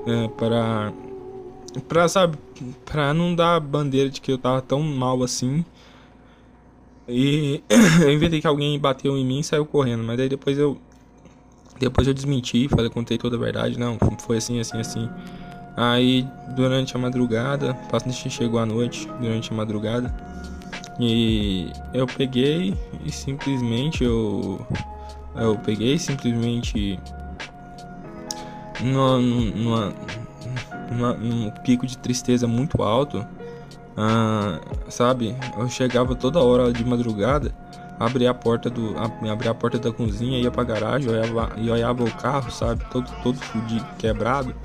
é, 0.06 0.28
para 0.30 0.94
para 1.88 2.08
sabe, 2.08 2.38
para 2.86 3.14
não 3.14 3.34
dar 3.34 3.60
bandeira 3.60 4.10
de 4.10 4.20
que 4.22 4.32
eu 4.32 4.38
tava 4.38 4.62
tão 4.62 4.82
mal 4.82 5.24
assim. 5.24 5.66
E 7.08 7.64
eu 8.02 8.12
inventei 8.12 8.40
que 8.40 8.48
alguém 8.48 8.78
bateu 8.80 9.18
em 9.18 9.26
mim 9.26 9.40
e 9.40 9.44
saiu 9.44 9.66
correndo, 9.66 10.04
mas 10.04 10.20
aí 10.20 10.30
depois 10.30 10.58
eu 10.58 10.78
depois 11.82 12.08
eu 12.08 12.14
desmenti, 12.14 12.68
falei, 12.70 12.90
contei 12.90 13.18
toda 13.18 13.36
a 13.36 13.40
verdade, 13.40 13.78
não, 13.78 13.98
foi 14.20 14.38
assim, 14.38 14.60
assim, 14.60 14.80
assim. 14.80 15.10
Aí 15.76 16.28
durante 16.56 16.96
a 16.96 17.00
madrugada, 17.00 17.74
paciente 17.90 18.30
chegou 18.30 18.60
à 18.60 18.66
noite, 18.66 19.10
durante 19.20 19.52
a 19.52 19.56
madrugada, 19.56 20.14
e 21.00 21.72
eu 21.94 22.06
peguei 22.06 22.76
e 23.04 23.12
simplesmente 23.12 24.04
eu 24.04 24.66
eu 25.36 25.58
peguei 25.58 25.98
simplesmente 25.98 27.00
numa, 28.82 29.18
numa, 29.18 29.94
numa, 30.92 31.14
num 31.14 31.50
pico 31.64 31.88
de 31.88 31.98
tristeza 31.98 32.48
muito 32.48 32.84
alto. 32.84 33.26
Ah, 34.04 34.60
sabe? 34.90 35.38
Eu 35.56 35.70
chegava 35.70 36.16
toda 36.16 36.40
hora 36.40 36.74
de 36.74 36.84
madrugada, 36.84 37.54
abria 38.00 38.32
a 38.32 38.34
porta 38.34 38.68
do, 38.68 38.96
abria 38.98 39.52
a 39.52 39.54
porta 39.54 39.78
da 39.78 39.92
cozinha, 39.92 40.40
ia 40.40 40.50
pra 40.50 40.64
garagem, 40.64 41.08
olhava, 41.08 41.52
e 41.56 41.70
olhava 41.70 42.04
o 42.04 42.12
carro, 42.16 42.50
sabe? 42.50 42.84
Todo, 42.90 43.08
todo 43.22 43.38
fudido, 43.38 43.86
quebrado. 44.00 44.56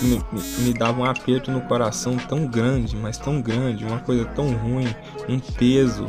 Me, 0.00 0.22
me, 0.30 0.42
me, 0.58 0.74
dava 0.74 1.00
um 1.00 1.04
aperto 1.04 1.50
no 1.50 1.60
coração 1.62 2.16
tão 2.16 2.46
grande, 2.46 2.94
mas 2.94 3.18
tão 3.18 3.42
grande, 3.42 3.84
uma 3.84 3.98
coisa 3.98 4.24
tão 4.26 4.52
ruim, 4.54 4.94
um 5.28 5.40
peso, 5.40 6.06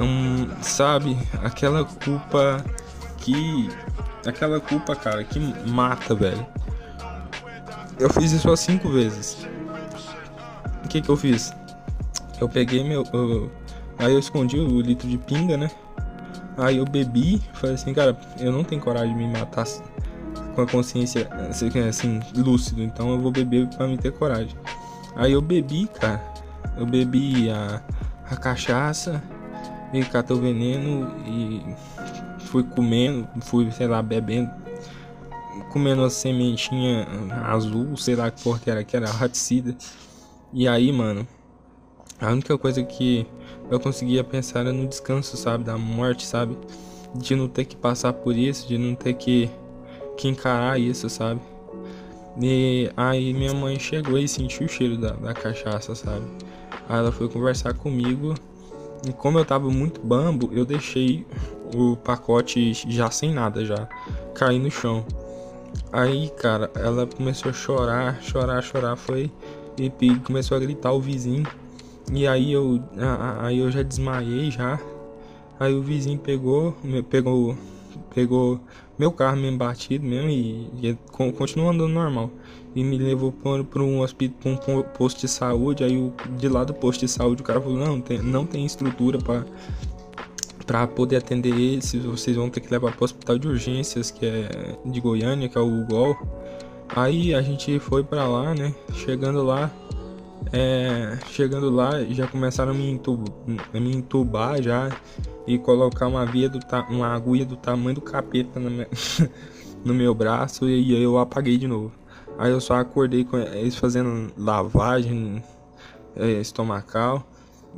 um, 0.00 0.48
sabe? 0.62 1.16
Aquela 1.44 1.84
culpa 1.84 2.64
que. 3.18 3.68
Aquela 4.26 4.58
culpa, 4.58 4.96
cara, 4.96 5.22
que 5.22 5.38
mata, 5.68 6.12
velho. 6.12 6.44
Eu 8.00 8.10
fiz 8.10 8.32
isso 8.32 8.50
há 8.50 8.56
cinco 8.56 8.88
vezes. 8.88 9.46
O 10.84 10.88
que 10.88 11.00
que 11.00 11.08
eu 11.08 11.16
fiz? 11.16 11.54
Eu 12.40 12.48
peguei 12.48 12.84
meu. 12.84 13.04
Eu, 13.12 13.50
aí 13.98 14.12
eu 14.12 14.18
escondi 14.18 14.58
o 14.58 14.80
litro 14.80 15.08
de 15.08 15.18
pinga, 15.18 15.56
né? 15.56 15.70
Aí 16.56 16.76
eu 16.76 16.84
bebi, 16.84 17.42
falei 17.54 17.74
assim, 17.74 17.92
cara, 17.92 18.16
eu 18.38 18.52
não 18.52 18.62
tenho 18.62 18.80
coragem 18.80 19.16
de 19.16 19.24
me 19.24 19.32
matar 19.32 19.66
com 20.54 20.62
a 20.62 20.66
consciência 20.66 21.28
assim, 21.88 22.20
lúcido, 22.36 22.80
então 22.80 23.10
eu 23.10 23.20
vou 23.20 23.32
beber 23.32 23.66
para 23.68 23.88
me 23.88 23.98
ter 23.98 24.12
coragem. 24.12 24.56
Aí 25.16 25.32
eu 25.32 25.40
bebi, 25.40 25.88
cara. 25.88 26.22
Eu 26.76 26.86
bebi 26.86 27.50
a, 27.50 27.82
a 28.30 28.36
cachaça 28.36 29.22
e 29.92 30.04
catei 30.04 30.36
o 30.36 30.40
veneno 30.40 31.12
e 31.26 31.62
fui 32.40 32.64
comendo, 32.64 33.28
fui, 33.42 33.70
sei 33.70 33.86
lá, 33.86 34.02
bebendo, 34.02 34.50
comendo 35.70 36.04
a 36.04 36.10
sementinha 36.10 37.06
azul, 37.44 37.96
sei 37.96 38.16
lá 38.16 38.30
que 38.30 38.42
porra 38.42 38.58
que 38.58 38.70
era, 38.70 38.84
que 38.84 38.96
era 38.96 39.10
raticida. 39.10 39.76
E 40.52 40.66
aí, 40.68 40.90
mano, 40.92 41.26
a 42.20 42.30
única 42.30 42.56
coisa 42.56 42.82
que 42.82 43.26
eu 43.70 43.80
conseguia 43.80 44.22
pensar 44.22 44.60
era 44.60 44.72
no 44.72 44.86
descanso, 44.86 45.36
sabe? 45.36 45.64
Da 45.64 45.76
morte, 45.76 46.26
sabe? 46.26 46.56
De 47.14 47.34
não 47.34 47.48
ter 47.48 47.64
que 47.64 47.76
passar 47.76 48.12
por 48.12 48.36
isso, 48.36 48.66
de 48.66 48.78
não 48.78 48.94
ter 48.94 49.14
que, 49.14 49.50
que 50.16 50.28
encarar 50.28 50.78
isso, 50.78 51.08
sabe? 51.08 51.40
E 52.40 52.90
aí 52.96 53.32
minha 53.32 53.54
mãe 53.54 53.78
chegou 53.78 54.18
e 54.18 54.26
sentiu 54.26 54.66
o 54.66 54.68
cheiro 54.68 54.96
da, 54.98 55.10
da 55.10 55.32
cachaça, 55.32 55.94
sabe? 55.94 56.24
Aí 56.88 56.98
ela 56.98 57.12
foi 57.12 57.28
conversar 57.28 57.74
comigo. 57.74 58.34
E 59.06 59.12
como 59.12 59.38
eu 59.38 59.44
tava 59.44 59.68
muito 59.70 60.00
bambo, 60.00 60.50
eu 60.52 60.64
deixei 60.64 61.26
o 61.74 61.96
pacote 61.96 62.72
já 62.88 63.10
sem 63.10 63.32
nada 63.32 63.64
já 63.64 63.88
cair 64.34 64.58
no 64.58 64.70
chão. 64.70 65.04
Aí, 65.92 66.30
cara, 66.30 66.70
ela 66.74 67.06
começou 67.06 67.50
a 67.50 67.54
chorar, 67.54 68.20
chorar, 68.22 68.62
chorar, 68.62 68.96
foi 68.96 69.30
e 69.78 69.90
começou 70.20 70.56
a 70.56 70.60
gritar 70.60 70.92
o 70.92 71.00
vizinho. 71.00 71.46
E 72.12 72.26
aí 72.26 72.52
eu, 72.52 72.82
aí 73.40 73.58
eu 73.58 73.70
já 73.70 73.82
desmaiei 73.82 74.50
já. 74.50 74.78
Aí 75.58 75.72
o 75.72 75.82
vizinho 75.82 76.18
pegou, 76.18 76.76
pegou, 77.08 77.56
pegou 78.14 78.60
meu 78.98 79.10
carro 79.10 79.36
mesmo 79.36 79.58
batido 79.58 80.04
mesmo 80.04 80.28
e, 80.28 80.68
e 80.82 80.98
continuou 81.12 81.70
andando 81.70 81.92
normal. 81.92 82.30
E 82.74 82.82
me 82.82 82.98
levou 82.98 83.32
para 83.32 83.82
um 83.82 84.00
hospital, 84.00 84.52
um 84.68 84.82
posto 84.82 85.20
de 85.20 85.28
saúde. 85.28 85.84
Aí 85.84 85.96
o, 85.96 86.12
de 86.36 86.48
lá 86.48 86.64
do 86.64 86.74
posto 86.74 87.00
de 87.00 87.08
saúde 87.08 87.42
o 87.42 87.44
cara 87.44 87.60
falou, 87.60 87.78
não, 87.78 88.00
tem, 88.00 88.20
não 88.20 88.44
tem 88.44 88.64
estrutura 88.66 89.18
para 89.18 89.44
para 90.66 90.86
poder 90.86 91.16
atender 91.16 91.50
eles, 91.50 91.94
vocês 91.94 92.36
vão 92.36 92.48
ter 92.48 92.60
que 92.60 92.70
levar 92.70 92.90
para 92.92 93.02
o 93.02 93.04
hospital 93.04 93.38
de 93.38 93.46
urgências, 93.46 94.10
que 94.10 94.24
é 94.24 94.78
de 94.84 94.98
Goiânia, 94.98 95.46
que 95.46 95.58
é 95.58 95.60
o 95.60 95.82
UGOL. 95.82 96.16
Aí 96.88 97.34
a 97.34 97.42
gente 97.42 97.78
foi 97.78 98.02
para 98.02 98.26
lá, 98.26 98.54
né? 98.54 98.74
Chegando 98.94 99.42
lá, 99.42 99.70
é, 100.52 101.18
chegando 101.30 101.70
lá, 101.70 102.02
já 102.04 102.26
começaram 102.26 102.72
a 102.72 102.74
me, 102.74 102.90
entubar, 102.90 103.32
a 103.72 103.80
me 103.80 103.94
entubar 103.94 104.62
já 104.62 104.90
e 105.46 105.58
colocar 105.58 106.06
uma 106.06 106.24
via 106.24 106.48
do 106.48 106.58
uma 106.90 107.08
agulha 107.08 107.44
do 107.44 107.56
tamanho 107.56 107.96
do 107.96 108.00
capeta 108.00 108.60
minha, 108.60 108.88
no 109.84 109.94
meu 109.94 110.14
braço 110.14 110.68
e 110.68 111.02
eu 111.02 111.18
apaguei 111.18 111.58
de 111.58 111.66
novo. 111.66 111.92
Aí 112.38 112.50
eu 112.50 112.60
só 112.60 112.74
acordei 112.74 113.24
com 113.24 113.38
eles 113.38 113.76
fazendo 113.76 114.32
lavagem 114.36 115.42
é, 116.16 116.40
estomacal 116.40 117.24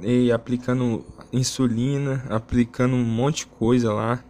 e 0.02 0.30
aplicando 0.32 1.04
insulina, 1.32 2.24
aplicando 2.30 2.94
um 2.94 3.04
monte 3.04 3.38
de 3.38 3.46
coisa 3.46 3.92
lá. 3.92 4.22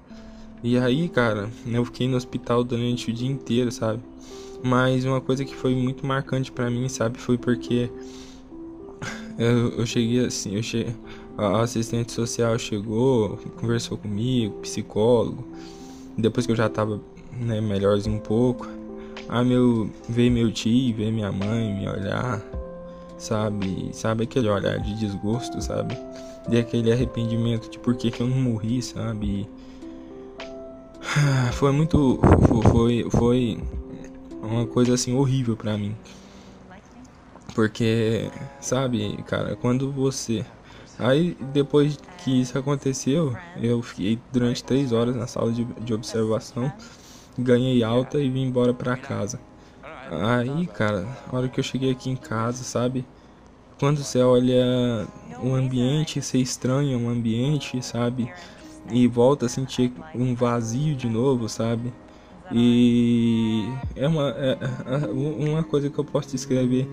E 0.63 0.79
aí, 0.79 1.09
cara, 1.09 1.49
eu 1.67 1.85
fiquei 1.85 2.09
no 2.09 2.17
hospital 2.17 2.65
durante 2.65 3.11
o 3.11 3.15
dia 3.15 3.31
inteiro, 3.31 3.71
sabe? 3.71 4.03
Mas 4.65 5.05
uma 5.05 5.21
coisa 5.21 5.45
que 5.45 5.55
foi 5.55 5.75
muito 5.75 6.05
marcante 6.05 6.51
para 6.51 6.71
mim, 6.71 6.89
sabe, 6.89 7.19
foi 7.19 7.39
porque 7.39 7.91
eu, 9.39 9.71
eu 9.79 9.87
cheguei 9.87 10.25
assim, 10.25 10.57
eu 10.57 10.63
cheguei, 10.63 10.95
a 11.37 11.61
assistente 11.61 12.13
social 12.13 12.59
chegou, 12.59 13.39
conversou 13.61 13.99
comigo, 13.99 14.61
psicólogo. 14.61 15.45
Depois 16.17 16.47
que 16.47 16.53
eu 16.53 16.57
já 16.57 16.69
tava 16.69 17.01
né, 17.33 17.61
melhorzinho 17.61 18.17
um 18.17 18.21
pouco, 18.21 18.67
aí 19.29 19.45
meu, 19.45 19.91
veio 20.09 20.33
meu 20.33 20.51
tio, 20.51 20.95
veio 20.97 21.13
minha 21.13 21.31
mãe 21.31 21.75
me 21.75 21.87
olhar, 21.89 22.43
sabe? 23.19 23.91
Sabe 23.93 24.25
aquele 24.25 24.49
olhar 24.49 24.79
de 24.79 24.99
desgosto, 24.99 25.61
sabe? 25.61 25.97
De 26.49 26.59
aquele 26.59 26.91
arrependimento 26.91 27.71
de 27.71 27.79
por 27.79 27.95
que, 27.97 28.11
que 28.11 28.23
eu 28.23 28.27
não 28.27 28.39
morri, 28.39 28.81
sabe? 28.81 29.47
Foi 31.53 31.73
muito. 31.73 32.19
Foi, 32.73 33.07
foi 33.11 33.59
uma 34.43 34.67
coisa 34.67 34.95
assim 34.95 35.15
horrível 35.15 35.57
para 35.57 35.77
mim. 35.77 35.95
Porque, 37.57 38.31
sabe, 38.61 39.17
cara, 39.27 39.57
quando 39.57 39.91
você. 39.91 40.45
Aí 40.99 41.35
depois 41.55 41.99
que 42.23 42.43
isso 42.43 42.59
aconteceu, 42.59 43.35
eu 43.57 43.81
fiquei 43.81 44.19
durante 44.31 44.63
três 44.63 44.93
horas 44.93 45.17
na 45.17 45.27
sala 45.27 45.51
de, 45.51 45.65
de 45.65 45.95
observação, 45.95 46.71
ganhei 47.39 47.83
alta 47.83 48.21
e 48.21 48.29
vim 48.29 48.43
embora 48.43 48.75
pra 48.75 48.95
casa. 48.95 49.41
Aí, 50.11 50.67
cara, 50.67 51.09
a 51.33 51.35
hora 51.35 51.49
que 51.49 51.59
eu 51.59 51.65
cheguei 51.65 51.91
aqui 51.91 52.11
em 52.11 52.17
casa, 52.17 52.63
sabe? 52.63 53.07
Quando 53.79 54.05
você 54.05 54.21
olha 54.21 55.09
o 55.43 55.55
ambiente, 55.55 56.21
você 56.21 56.37
estranha 56.37 56.99
o 56.99 57.09
ambiente, 57.09 57.83
sabe? 57.83 58.31
E 58.91 59.09
volta 59.09 59.47
a 59.47 59.49
sentir 59.49 59.95
um 60.15 60.35
vazio 60.35 60.95
de 60.95 61.09
novo, 61.09 61.49
sabe? 61.49 61.91
E 62.53 63.67
é 63.97 64.07
uma, 64.07 64.29
é, 64.29 64.59
é 64.87 65.07
uma 65.09 65.65
coisa 65.65 65.89
que 65.89 65.99
eu 65.99 66.05
posso 66.05 66.31
descrever 66.31 66.87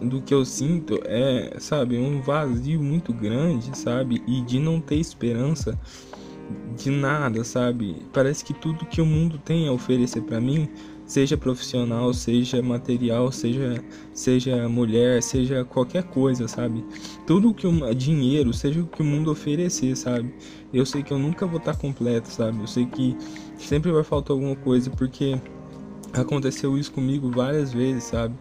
do 0.00 0.20
que 0.20 0.34
eu 0.34 0.44
sinto 0.44 1.00
é, 1.04 1.56
sabe, 1.58 1.98
um 1.98 2.20
vazio 2.20 2.82
muito 2.82 3.12
grande, 3.12 3.76
sabe? 3.76 4.22
E 4.26 4.40
de 4.42 4.58
não 4.58 4.80
ter 4.80 4.96
esperança 4.96 5.78
de 6.76 6.90
nada, 6.90 7.42
sabe? 7.44 7.96
Parece 8.12 8.44
que 8.44 8.54
tudo 8.54 8.86
que 8.86 9.00
o 9.00 9.06
mundo 9.06 9.38
tem 9.38 9.68
a 9.68 9.72
oferecer 9.72 10.22
para 10.22 10.40
mim, 10.40 10.68
seja 11.06 11.36
profissional, 11.36 12.12
seja 12.12 12.62
material, 12.62 13.32
seja 13.32 13.82
seja 14.12 14.68
mulher, 14.68 15.22
seja 15.22 15.64
qualquer 15.64 16.04
coisa, 16.04 16.46
sabe? 16.46 16.84
Tudo 17.26 17.54
que 17.54 17.66
o 17.66 17.94
dinheiro, 17.94 18.52
seja 18.52 18.80
o 18.80 18.86
que 18.86 19.02
o 19.02 19.04
mundo 19.04 19.30
oferecer, 19.30 19.96
sabe? 19.96 20.34
Eu 20.72 20.84
sei 20.84 21.02
que 21.02 21.12
eu 21.12 21.18
nunca 21.18 21.46
vou 21.46 21.58
estar 21.58 21.76
completo, 21.76 22.28
sabe? 22.28 22.60
Eu 22.60 22.66
sei 22.66 22.86
que 22.86 23.16
sempre 23.56 23.90
vai 23.90 24.04
faltar 24.04 24.34
alguma 24.34 24.56
coisa 24.56 24.90
porque 24.90 25.40
aconteceu 26.12 26.76
isso 26.78 26.92
comigo 26.92 27.30
várias 27.30 27.72
vezes, 27.72 28.04
sabe? 28.04 28.34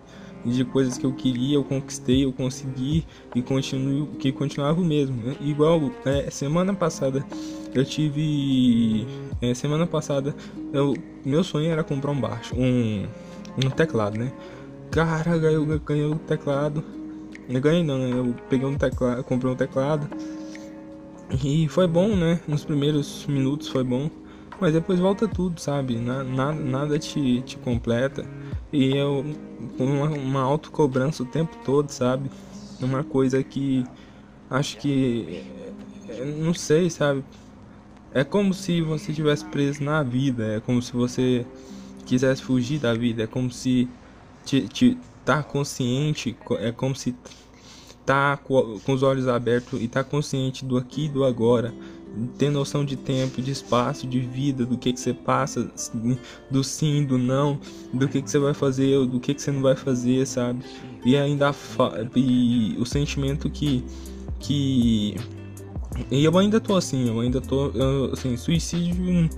De 0.46 0.64
coisas 0.64 0.98
que 0.98 1.06
eu 1.06 1.14
queria, 1.14 1.56
eu 1.56 1.64
conquistei, 1.64 2.24
eu 2.24 2.32
consegui 2.32 3.06
e 3.34 3.42
continuo, 3.42 4.08
que 4.20 4.32
continuava 4.32 4.80
o 4.80 4.86
mesmo. 4.86 5.36
Igual 5.42 5.92
é, 6.06 6.30
semana 6.30 6.74
passada 6.74 7.25
eu 7.74 7.84
tive. 7.84 9.06
É, 9.42 9.54
semana 9.54 9.86
passada 9.88 10.36
eu, 10.72 10.94
meu 11.25 11.44
sonho 11.44 11.70
era 11.70 11.84
comprar 11.84 12.12
um 12.12 12.20
baixo, 12.20 12.56
um, 12.56 13.06
um 13.58 13.70
teclado, 13.70 14.18
né? 14.18 14.32
Cara, 14.92 15.36
eu 15.36 15.66
ganhei 15.80 16.06
o 16.06 16.16
teclado. 16.16 16.84
Eu 17.50 17.62
ganhei 17.62 17.84
não, 17.84 17.98
né? 17.98 18.12
Eu 18.12 18.36
peguei 18.50 18.68
um 18.68 18.78
teclado, 18.78 19.24
comprei 19.24 19.52
um 19.52 19.56
teclado. 19.56 20.08
E 21.44 21.68
foi 21.68 21.88
bom, 21.88 22.16
né? 22.16 22.40
Nos 22.48 22.64
primeiros 22.64 23.25
minutos 23.28 23.68
foi 23.68 23.84
bom. 23.84 24.10
Mas 24.60 24.74
depois 24.74 25.00
volta 25.00 25.28
tudo, 25.28 25.60
sabe? 25.60 25.98
Nada, 25.98 26.24
nada, 26.24 26.60
nada 26.60 27.00
te, 27.00 27.42
te 27.42 27.58
completa. 27.58 28.25
E 28.72 28.95
eu 28.95 29.25
com 29.77 29.86
uma, 29.86 30.10
uma 30.10 30.41
autocobrança 30.41 31.24
o 31.24 31.25
tempo 31.25 31.55
todo, 31.63 31.89
sabe? 31.89 32.29
Uma 32.81 33.03
coisa 33.03 33.41
que 33.43 33.84
acho 34.50 34.77
que 34.77 35.43
não 36.38 36.53
sei, 36.53 36.89
sabe? 36.89 37.24
É 38.13 38.24
como 38.24 38.53
se 38.53 38.81
você 38.81 39.12
estivesse 39.12 39.45
preso 39.45 39.84
na 39.84 40.01
vida, 40.01 40.55
é 40.55 40.60
como 40.60 40.81
se 40.81 40.93
você 40.93 41.45
quisesse 42.05 42.41
fugir 42.41 42.79
da 42.79 42.93
vida, 42.93 43.24
é 43.24 43.27
como 43.27 43.51
se 43.51 43.89
te, 44.45 44.67
te 44.67 44.98
tá 45.25 45.43
consciente, 45.43 46.38
é 46.60 46.72
como 46.72 46.95
se 46.95 47.15
tá 48.05 48.38
com 48.38 48.93
os 48.93 49.03
olhos 49.03 49.27
abertos 49.27 49.81
e 49.81 49.88
tá 49.88 50.03
consciente 50.03 50.63
do 50.63 50.77
aqui 50.77 51.05
e 51.05 51.10
do 51.10 51.25
agora 51.25 51.74
ter 52.38 52.50
noção 52.50 52.86
de 52.86 52.95
tempo, 52.95 53.41
de 53.41 53.51
espaço, 53.51 54.07
de 54.07 54.19
vida, 54.19 54.65
do 54.65 54.77
que 54.77 54.93
que 54.93 55.00
você 55.00 55.13
passa, 55.13 55.69
do 56.50 56.63
sim, 56.63 57.03
do 57.03 57.17
não, 57.17 57.60
do 57.93 58.07
que 58.07 58.22
que 58.22 58.29
você 58.29 58.39
vai 58.39 58.53
fazer, 58.53 59.05
do 59.05 59.19
que 59.19 59.34
que 59.34 59.41
você 59.41 59.51
não 59.51 59.62
vai 59.62 59.75
fazer, 59.75 60.25
sabe? 60.25 60.63
E 61.05 61.15
ainda 61.15 61.53
e 62.15 62.75
o 62.79 62.86
sentimento 62.86 63.50
que 63.50 63.84
que 64.39 65.15
e 66.12 66.25
eu 66.25 66.38
ainda 66.38 66.60
tô 66.60 66.75
assim, 66.75 67.07
eu 67.07 67.19
ainda 67.19 67.39
tô 67.39 67.69
eu, 67.69 68.12
assim, 68.12 68.36
suicídio, 68.36 69.29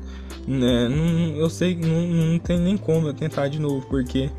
né, 0.48 0.88
não, 0.90 1.36
eu 1.36 1.50
sei, 1.50 1.76
não, 1.76 2.08
não 2.08 2.40
tem 2.40 2.60
nem 2.60 2.78
como 2.78 3.08
eu 3.08 3.14
tentar 3.14 3.48
de 3.48 3.60
novo, 3.60 3.86
porque 3.88 4.32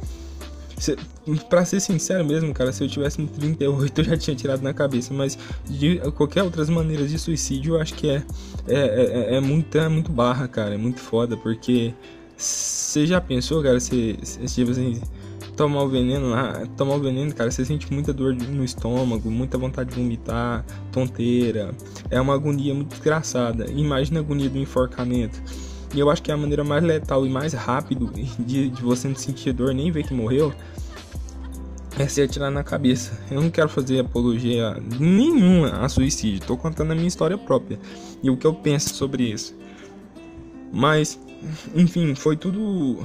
se, 0.76 0.96
pra 1.36 1.64
ser 1.64 1.80
sincero 1.80 2.24
mesmo, 2.24 2.52
cara, 2.54 2.72
se 2.72 2.82
eu 2.82 2.88
tivesse 2.88 3.20
no 3.20 3.28
38 3.28 4.00
eu 4.00 4.04
já 4.04 4.16
tinha 4.16 4.36
tirado 4.36 4.62
na 4.62 4.72
cabeça, 4.72 5.12
mas 5.12 5.38
de 5.68 5.98
qualquer 6.12 6.42
outras 6.42 6.68
maneiras 6.68 7.10
de 7.10 7.18
suicídio 7.18 7.74
eu 7.74 7.80
acho 7.80 7.94
que 7.94 8.08
é, 8.08 8.22
é, 8.66 8.78
é, 8.78 9.34
é, 9.36 9.40
muito, 9.40 9.76
é 9.76 9.88
muito 9.88 10.10
barra, 10.10 10.48
cara, 10.48 10.74
é 10.74 10.78
muito 10.78 11.00
foda, 11.00 11.36
porque 11.36 11.94
você 12.36 13.06
já 13.06 13.20
pensou, 13.20 13.62
cara, 13.62 13.80
se, 13.80 14.18
se 14.22 14.46
tipo 14.46 14.70
assim, 14.70 15.00
tomar 15.56 15.82
o 15.82 15.88
veneno 15.88 16.30
lá, 16.30 16.66
tomar 16.76 16.94
o 16.94 17.00
veneno, 17.00 17.34
cara, 17.34 17.50
você 17.50 17.64
sente 17.64 17.92
muita 17.92 18.12
dor 18.12 18.32
no 18.34 18.64
estômago, 18.64 19.28
muita 19.28 19.58
vontade 19.58 19.90
de 19.90 19.96
vomitar, 19.96 20.64
tonteira, 20.92 21.74
é 22.10 22.20
uma 22.20 22.34
agonia 22.34 22.72
muito 22.72 22.90
desgraçada, 22.90 23.68
imagina 23.70 24.20
a 24.20 24.22
agonia 24.22 24.48
do 24.48 24.58
enforcamento. 24.58 25.42
E 25.94 25.98
eu 25.98 26.10
acho 26.10 26.22
que 26.22 26.30
a 26.30 26.36
maneira 26.36 26.62
mais 26.62 26.84
letal 26.84 27.26
e 27.26 27.30
mais 27.30 27.54
rápido 27.54 28.12
de, 28.38 28.68
de 28.68 28.82
você 28.82 29.08
não 29.08 29.16
sentir 29.16 29.52
dor 29.52 29.74
nem 29.74 29.90
ver 29.90 30.06
que 30.06 30.12
morreu 30.12 30.52
é 31.98 32.08
se 32.08 32.22
atirar 32.22 32.50
na 32.50 32.62
cabeça. 32.62 33.18
Eu 33.30 33.40
não 33.40 33.50
quero 33.50 33.68
fazer 33.68 34.00
apologia 34.00 34.76
nenhuma 34.98 35.80
a 35.80 35.88
suicídio, 35.88 36.46
tô 36.46 36.56
contando 36.56 36.92
a 36.92 36.94
minha 36.94 37.08
história 37.08 37.36
própria 37.36 37.78
e 38.22 38.30
o 38.30 38.36
que 38.36 38.46
eu 38.46 38.54
penso 38.54 38.94
sobre 38.94 39.24
isso. 39.24 39.54
Mas, 40.72 41.18
enfim, 41.74 42.14
foi 42.14 42.36
tudo. 42.36 43.04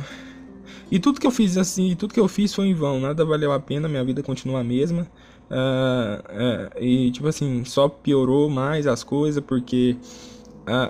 E 0.91 1.00
tudo 1.00 1.19
que 1.19 1.25
eu 1.25 1.31
fiz 1.31 1.57
assim, 1.57 1.95
tudo 1.95 2.13
que 2.13 2.19
eu 2.19 2.27
fiz 2.27 2.53
foi 2.53 2.67
em 2.67 2.73
vão, 2.73 3.00
nada 3.00 3.25
valeu 3.25 3.51
a 3.51 3.59
pena, 3.59 3.88
minha 3.88 4.03
vida 4.03 4.21
continua 4.21 4.59
a 4.59 4.63
mesma. 4.63 5.07
Uh, 5.50 6.77
uh, 6.77 6.83
e 6.83 7.12
tipo 7.12 7.27
assim, 7.27 7.63
só 7.65 7.88
piorou 7.89 8.50
mais 8.50 8.88
as 8.88 9.03
coisas 9.03 9.43
porque 9.43 9.97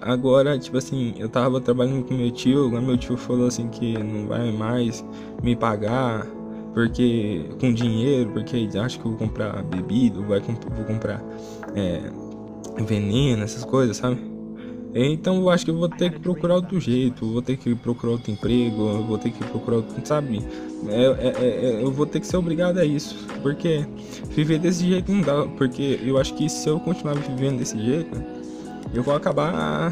agora, 0.02 0.58
tipo 0.60 0.78
assim, 0.78 1.16
eu 1.18 1.28
tava 1.28 1.60
trabalhando 1.60 2.04
com 2.06 2.14
meu 2.14 2.30
tio, 2.32 2.70
meu 2.70 2.98
tio 2.98 3.18
falou 3.18 3.48
assim 3.48 3.68
que 3.70 3.98
não 3.98 4.28
vai 4.28 4.52
mais 4.52 5.04
me 5.42 5.56
pagar 5.56 6.28
porque 6.74 7.46
com 7.60 7.74
dinheiro, 7.74 8.32
porque 8.32 8.70
acho 8.78 9.00
que 9.00 9.06
eu 9.06 9.12
vou 9.12 9.20
comprar 9.20 9.64
bebida, 9.64 10.20
vai, 10.22 10.40
vou 10.40 10.86
comprar 10.86 11.24
é, 11.76 12.02
veneno, 12.84 13.44
essas 13.44 13.64
coisas, 13.64 13.98
sabe? 13.98 14.34
Então 14.96 15.38
eu 15.38 15.50
acho 15.50 15.66
que 15.66 15.72
eu 15.72 15.78
vou 15.78 15.90
ter 15.90 16.12
que 16.12 16.20
procurar 16.20 16.56
outro 16.56 16.80
jeito, 16.80 17.26
vou 17.26 17.42
ter 17.42 17.58
que 17.58 17.74
procurar 17.74 18.14
outro 18.14 18.32
emprego, 18.32 19.02
vou 19.04 19.18
ter 19.18 19.32
que 19.32 19.44
procurar 19.44 19.78
outro, 19.78 19.96
sabe? 20.04 20.44
É, 20.88 21.04
é, 21.04 21.34
é, 21.40 21.66
é, 21.66 21.84
eu 21.84 21.92
vou 21.92 22.06
ter 22.06 22.20
que 22.20 22.28
ser 22.28 22.38
obrigado 22.38 22.78
a 22.78 22.86
isso, 22.86 23.26
porque 23.42 23.86
viver 24.30 24.60
desse 24.60 24.88
jeito 24.88 25.12
não 25.12 25.22
dá, 25.22 25.48
porque 25.58 26.00
eu 26.04 26.18
acho 26.20 26.36
que 26.36 26.48
se 26.48 26.70
eu 26.70 26.80
continuar 26.80 27.16
vivendo 27.16 27.58
desse 27.58 27.80
jeito, 27.80 28.22
eu 28.94 29.02
vou 29.02 29.16
acabar 29.16 29.92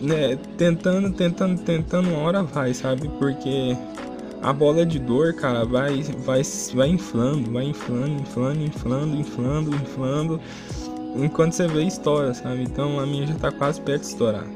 né, 0.00 0.38
tentando, 0.56 1.12
tentando, 1.12 1.60
tentando, 1.60 2.08
uma 2.08 2.20
hora 2.20 2.42
vai, 2.42 2.72
sabe? 2.72 3.06
Porque 3.18 3.76
a 4.42 4.52
bola 4.52 4.86
de 4.86 4.98
dor, 4.98 5.34
cara, 5.34 5.64
vai, 5.64 6.02
vai, 6.24 6.42
vai 6.74 6.88
inflando, 6.88 7.50
vai 7.50 7.64
inflando, 7.64 8.22
inflando, 8.22 8.62
inflando, 8.62 9.16
inflando, 9.16 9.74
inflando, 9.74 10.40
enquanto 11.16 11.52
você 11.52 11.66
vê 11.66 11.82
história, 11.82 12.32
sabe? 12.34 12.62
Então 12.62 12.98
a 12.98 13.06
minha 13.06 13.26
já 13.26 13.34
tá 13.34 13.52
quase 13.52 13.80
perto 13.80 14.02
de 14.02 14.08
estourar. 14.08 14.46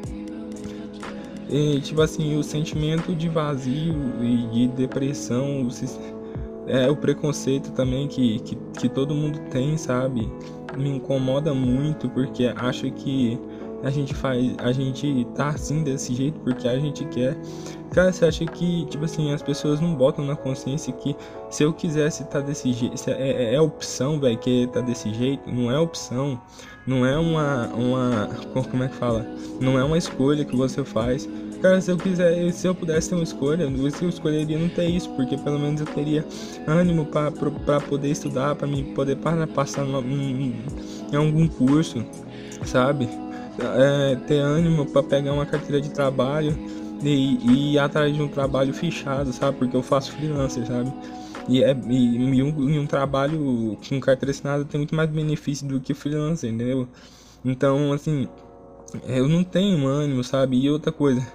E, 1.48 1.80
tipo 1.80 2.00
assim, 2.00 2.36
o 2.36 2.42
sentimento 2.42 3.14
de 3.14 3.28
vazio 3.28 3.94
e 4.22 4.46
de 4.48 4.68
depressão, 4.68 5.68
é 6.66 6.90
o 6.90 6.96
preconceito 6.96 7.70
também 7.72 8.08
que, 8.08 8.38
que, 8.40 8.56
que 8.78 8.88
todo 8.88 9.14
mundo 9.14 9.38
tem, 9.50 9.76
sabe? 9.76 10.26
me 10.76 10.90
incomoda 10.90 11.54
muito 11.54 12.08
porque 12.10 12.52
acho 12.56 12.90
que 12.92 13.38
a 13.84 13.90
gente 13.90 14.14
faz, 14.14 14.54
a 14.58 14.72
gente 14.72 15.26
tá 15.34 15.48
assim 15.48 15.82
desse 15.82 16.14
jeito 16.14 16.40
porque 16.40 16.66
a 16.66 16.78
gente 16.78 17.04
quer. 17.06 17.36
Cara, 17.90 18.12
você 18.12 18.24
acha 18.24 18.44
que, 18.46 18.86
tipo 18.86 19.04
assim, 19.04 19.32
as 19.32 19.42
pessoas 19.42 19.80
não 19.80 19.94
botam 19.94 20.24
na 20.24 20.34
consciência 20.34 20.92
que 20.92 21.14
se 21.50 21.62
eu 21.62 21.72
quisesse 21.72 22.24
tá 22.24 22.40
desse 22.40 22.72
jeito, 22.72 22.94
é, 23.08 23.12
é, 23.12 23.54
é 23.54 23.60
opção, 23.60 24.18
velho, 24.18 24.36
que 24.38 24.66
tá 24.72 24.80
desse 24.80 25.12
jeito, 25.14 25.48
não 25.48 25.70
é 25.70 25.78
opção, 25.78 26.40
não 26.86 27.06
é 27.06 27.16
uma, 27.16 27.66
uma, 27.68 28.28
como 28.70 28.82
é 28.82 28.88
que 28.88 28.96
fala? 28.96 29.24
Não 29.60 29.78
é 29.78 29.84
uma 29.84 29.98
escolha 29.98 30.44
que 30.44 30.56
você 30.56 30.82
faz. 30.82 31.28
Cara, 31.62 31.80
se 31.80 31.90
eu 31.90 31.96
quiser, 31.96 32.52
se 32.52 32.66
eu 32.66 32.74
pudesse 32.74 33.10
ter 33.10 33.14
uma 33.14 33.24
escolha, 33.24 33.62
eu 33.62 34.08
escolheria 34.08 34.58
não 34.58 34.68
ter 34.68 34.86
isso, 34.86 35.08
porque 35.10 35.36
pelo 35.36 35.58
menos 35.58 35.80
eu 35.80 35.86
teria 35.86 36.24
ânimo 36.66 37.06
para 37.06 37.80
poder 37.80 38.08
estudar, 38.10 38.54
para 38.54 38.66
me 38.66 38.82
poder 38.82 39.16
passar 39.54 39.86
em, 39.86 40.54
em 41.12 41.16
algum 41.16 41.46
curso, 41.46 42.04
sabe? 42.64 43.08
É, 43.58 44.16
ter 44.26 44.38
ânimo 44.38 44.86
para 44.86 45.02
pegar 45.02 45.32
uma 45.32 45.46
carteira 45.46 45.80
de 45.80 45.90
trabalho 45.90 46.56
e, 47.02 47.36
e, 47.36 47.74
ir 47.74 47.78
atrás 47.78 48.14
de 48.14 48.20
um 48.20 48.28
trabalho 48.28 48.74
fechado, 48.74 49.32
sabe? 49.32 49.58
Porque 49.58 49.76
eu 49.76 49.82
faço 49.82 50.12
freelancer, 50.12 50.66
sabe? 50.66 50.92
E, 51.48 51.62
é, 51.62 51.76
e, 51.88 52.16
e, 52.16 52.42
um, 52.42 52.70
e 52.70 52.78
um 52.78 52.86
trabalho 52.86 53.78
com 53.88 54.00
carteira 54.00 54.30
assinada 54.30 54.64
tem 54.64 54.78
muito 54.78 54.94
mais 54.94 55.10
benefício 55.10 55.66
do 55.68 55.80
que 55.80 55.94
freelancer, 55.94 56.50
entendeu? 56.50 56.88
Então, 57.44 57.92
assim, 57.92 58.26
eu 59.06 59.28
não 59.28 59.44
tenho 59.44 59.86
ânimo, 59.86 60.24
sabe? 60.24 60.58
E 60.58 60.70
outra 60.70 60.90
coisa, 60.90 61.26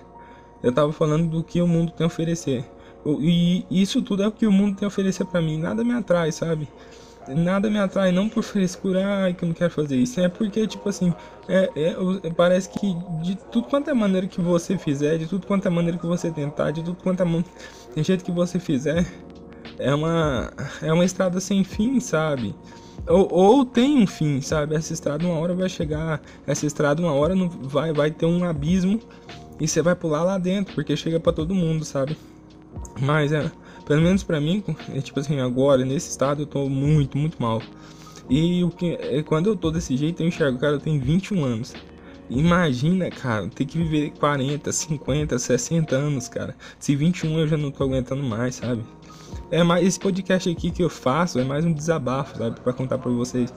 eu 0.64 0.72
tava 0.72 0.92
falando 0.92 1.30
do 1.30 1.44
que 1.44 1.62
o 1.62 1.68
mundo 1.68 1.92
tem 1.92 2.04
a 2.04 2.08
oferecer. 2.08 2.66
E 3.06 3.66
isso 3.70 4.02
tudo 4.02 4.24
é 4.24 4.28
o 4.28 4.32
que 4.32 4.46
o 4.46 4.52
mundo 4.52 4.76
tem 4.76 4.86
a 4.86 4.90
oferecer 4.90 5.26
para 5.26 5.42
mim. 5.42 5.58
Nada 5.58 5.84
me 5.84 5.94
atrai, 5.94 6.32
sabe? 6.32 6.68
Nada 7.36 7.70
me 7.70 7.78
atrai, 7.78 8.12
não 8.12 8.28
por 8.28 8.44
frescura, 8.44 9.06
ai, 9.06 9.34
que 9.34 9.44
eu 9.44 9.48
não 9.48 9.54
quero 9.54 9.72
fazer 9.72 9.96
isso. 9.96 10.20
É 10.20 10.28
porque, 10.28 10.66
tipo 10.66 10.90
assim, 10.90 11.14
é, 11.48 11.70
é, 11.76 12.30
parece 12.36 12.70
que 12.70 12.96
de 13.22 13.36
tudo 13.52 13.68
quanto 13.68 13.90
é 13.90 13.94
maneira 13.94 14.28
que 14.28 14.42
você 14.42 14.78
fizer, 14.78 15.18
de 15.18 15.28
tudo 15.28 15.46
quanto 15.46 15.68
é 15.68 15.70
maneira 15.70 15.98
que 15.98 16.06
você 16.06 16.32
tentar, 16.32 16.72
de 16.72 16.84
tudo 16.84 16.98
quanto 17.02 17.24
é 17.24 18.04
jeito 18.04 18.24
que 18.24 18.32
você 18.32 18.60
fizer, 18.60 19.06
é 19.78 19.94
uma, 19.94 20.52
é 20.82 20.92
uma 20.92 21.06
estrada 21.06 21.40
sem 21.40 21.64
fim, 21.64 22.00
sabe? 22.00 22.56
Ou, 23.08 23.28
ou, 23.32 23.66
tem 23.66 23.98
um 24.04 24.08
fim, 24.08 24.42
sabe? 24.42 24.76
Essa 24.76 24.94
estrada 24.94 25.26
uma 25.26 25.40
hora 25.40 25.54
vai 25.56 25.70
chegar, 25.70 26.22
essa 26.46 26.66
estrada 26.66 27.02
uma 27.02 27.14
hora 27.14 27.34
não 27.34 27.50
vai, 27.50 27.94
vai 27.94 28.12
ter 28.12 28.26
um 28.26 28.44
abismo 28.44 29.00
e 29.60 29.68
você 29.68 29.82
vai 29.82 29.96
pular 29.96 30.24
lá 30.24 30.38
dentro, 30.38 30.76
porque 30.76 30.96
chega 30.96 31.20
para 31.20 31.34
todo 31.34 31.56
mundo, 31.56 31.86
sabe? 31.86 32.18
Mas 33.00 33.32
é, 33.32 33.52
pelo 33.90 34.04
menos 34.04 34.22
para 34.22 34.40
mim, 34.40 34.64
é 34.94 35.02
tipo 35.02 35.20
assim, 35.20 35.40
agora 35.40 35.84
nesse 35.84 36.12
estado 36.12 36.44
eu 36.44 36.46
tô 36.46 36.70
muito, 36.70 37.18
muito 37.18 37.42
mal. 37.42 37.60
E 38.30 38.64
o 38.64 38.70
que 38.70 38.94
é, 38.94 39.24
quando 39.24 39.48
eu 39.48 39.56
tô 39.56 39.72
desse 39.72 39.98
jeito, 39.98 40.22
eu 40.22 40.28
enxergo, 40.28 40.60
cara, 40.60 40.74
eu 40.74 40.80
tenho 40.80 41.02
21 41.02 41.44
anos. 41.44 41.74
Imagina, 42.30 43.10
cara, 43.10 43.48
ter 43.48 43.66
que 43.66 43.80
viver 43.80 44.12
40, 44.12 44.72
50, 44.72 45.40
60 45.40 45.96
anos, 45.96 46.28
cara. 46.28 46.56
Se 46.78 46.96
21 46.96 47.40
eu 47.40 47.48
já 47.48 47.58
não 47.58 47.72
tô 47.72 47.84
aguentando 47.84 48.22
mais, 48.22 48.58
sabe? 48.58 48.84
É 49.50 49.64
mais 49.64 49.84
esse 49.84 50.00
podcast 50.00 50.48
aqui 50.48 50.70
que 50.70 50.84
eu 50.84 50.90
faço 50.92 51.40
é 51.40 51.44
mais 51.44 51.66
um 51.66 51.74
desabafo, 51.74 52.38
sabe, 52.38 52.60
para 52.60 52.74
contar 52.74 53.00
para 53.00 53.10
vocês. 53.10 53.52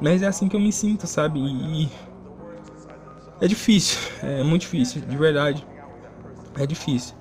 Mas 0.00 0.22
é 0.22 0.26
assim 0.26 0.48
que 0.48 0.56
eu 0.56 0.60
me 0.60 0.72
sinto, 0.72 1.06
sabe? 1.06 1.38
E 1.38 1.86
é 3.42 3.46
difícil, 3.46 3.98
é 4.22 4.42
muito 4.42 4.62
difícil, 4.62 5.02
de 5.02 5.16
verdade. 5.18 5.66
É 6.58 6.66
difícil. 6.66 7.14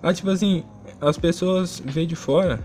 Ah, 0.00 0.14
tipo 0.14 0.30
assim, 0.30 0.62
as 1.00 1.18
pessoas 1.18 1.82
veem 1.84 2.06
de 2.06 2.16
fora. 2.16 2.60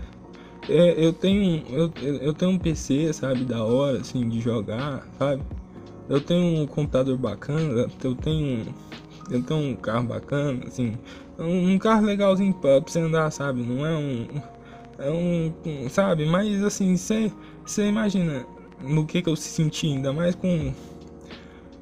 É, 0.68 0.94
eu 1.04 1.12
tenho 1.12 1.62
eu, 1.68 1.92
eu 2.02 2.32
tenho 2.32 2.52
um 2.52 2.58
PC, 2.58 3.12
sabe, 3.12 3.44
da 3.44 3.62
hora, 3.62 3.98
assim, 3.98 4.28
de 4.28 4.40
jogar, 4.40 5.06
sabe? 5.18 5.42
Eu 6.08 6.20
tenho 6.20 6.62
um 6.62 6.66
computador 6.66 7.16
bacana, 7.18 7.86
eu 8.02 8.14
tenho 8.14 8.66
eu 9.30 9.42
tenho 9.42 9.60
um 9.60 9.76
carro 9.76 10.06
bacana, 10.06 10.64
assim, 10.66 10.96
um, 11.38 11.72
um 11.74 11.78
carro 11.78 12.04
legalzinho 12.04 12.52
pra, 12.54 12.80
pra 12.80 12.92
você 12.92 13.00
andar, 13.00 13.30
sabe? 13.30 13.62
Não 13.62 13.84
é 13.86 13.96
um 13.96 14.26
é 14.98 15.10
um, 15.10 15.88
sabe? 15.88 16.24
Mas 16.26 16.62
assim, 16.62 16.96
você 16.96 17.86
imagina 17.86 18.46
no 18.80 19.06
que 19.06 19.22
que 19.22 19.28
eu 19.28 19.36
senti 19.36 19.86
ainda 19.86 20.12
mais 20.12 20.34
com 20.34 20.72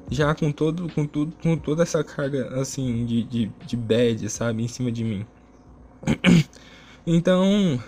já 0.09 0.33
com 0.35 0.51
todo 0.51 0.89
com 0.93 1.05
tudo 1.05 1.33
com 1.41 1.57
toda 1.57 1.83
essa 1.83 2.03
carga 2.03 2.59
assim 2.59 3.05
de, 3.05 3.23
de, 3.23 3.51
de 3.65 3.77
bad 3.77 4.29
sabe 4.29 4.63
em 4.63 4.67
cima 4.67 4.91
de 4.91 5.03
mim 5.03 5.25
então 7.05 7.81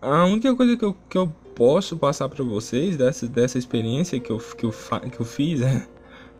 a 0.00 0.24
única 0.24 0.54
coisa 0.54 0.76
que 0.76 0.84
eu, 0.84 0.96
que 1.08 1.18
eu 1.18 1.32
posso 1.54 1.96
passar 1.96 2.28
para 2.28 2.44
vocês 2.44 2.96
dessa, 2.96 3.26
dessa 3.26 3.58
experiência 3.58 4.20
que 4.20 4.30
eu, 4.30 4.38
que 4.38 4.64
eu, 4.64 4.74
que 5.10 5.20
eu 5.20 5.24
fiz 5.24 5.62
é 5.62 5.86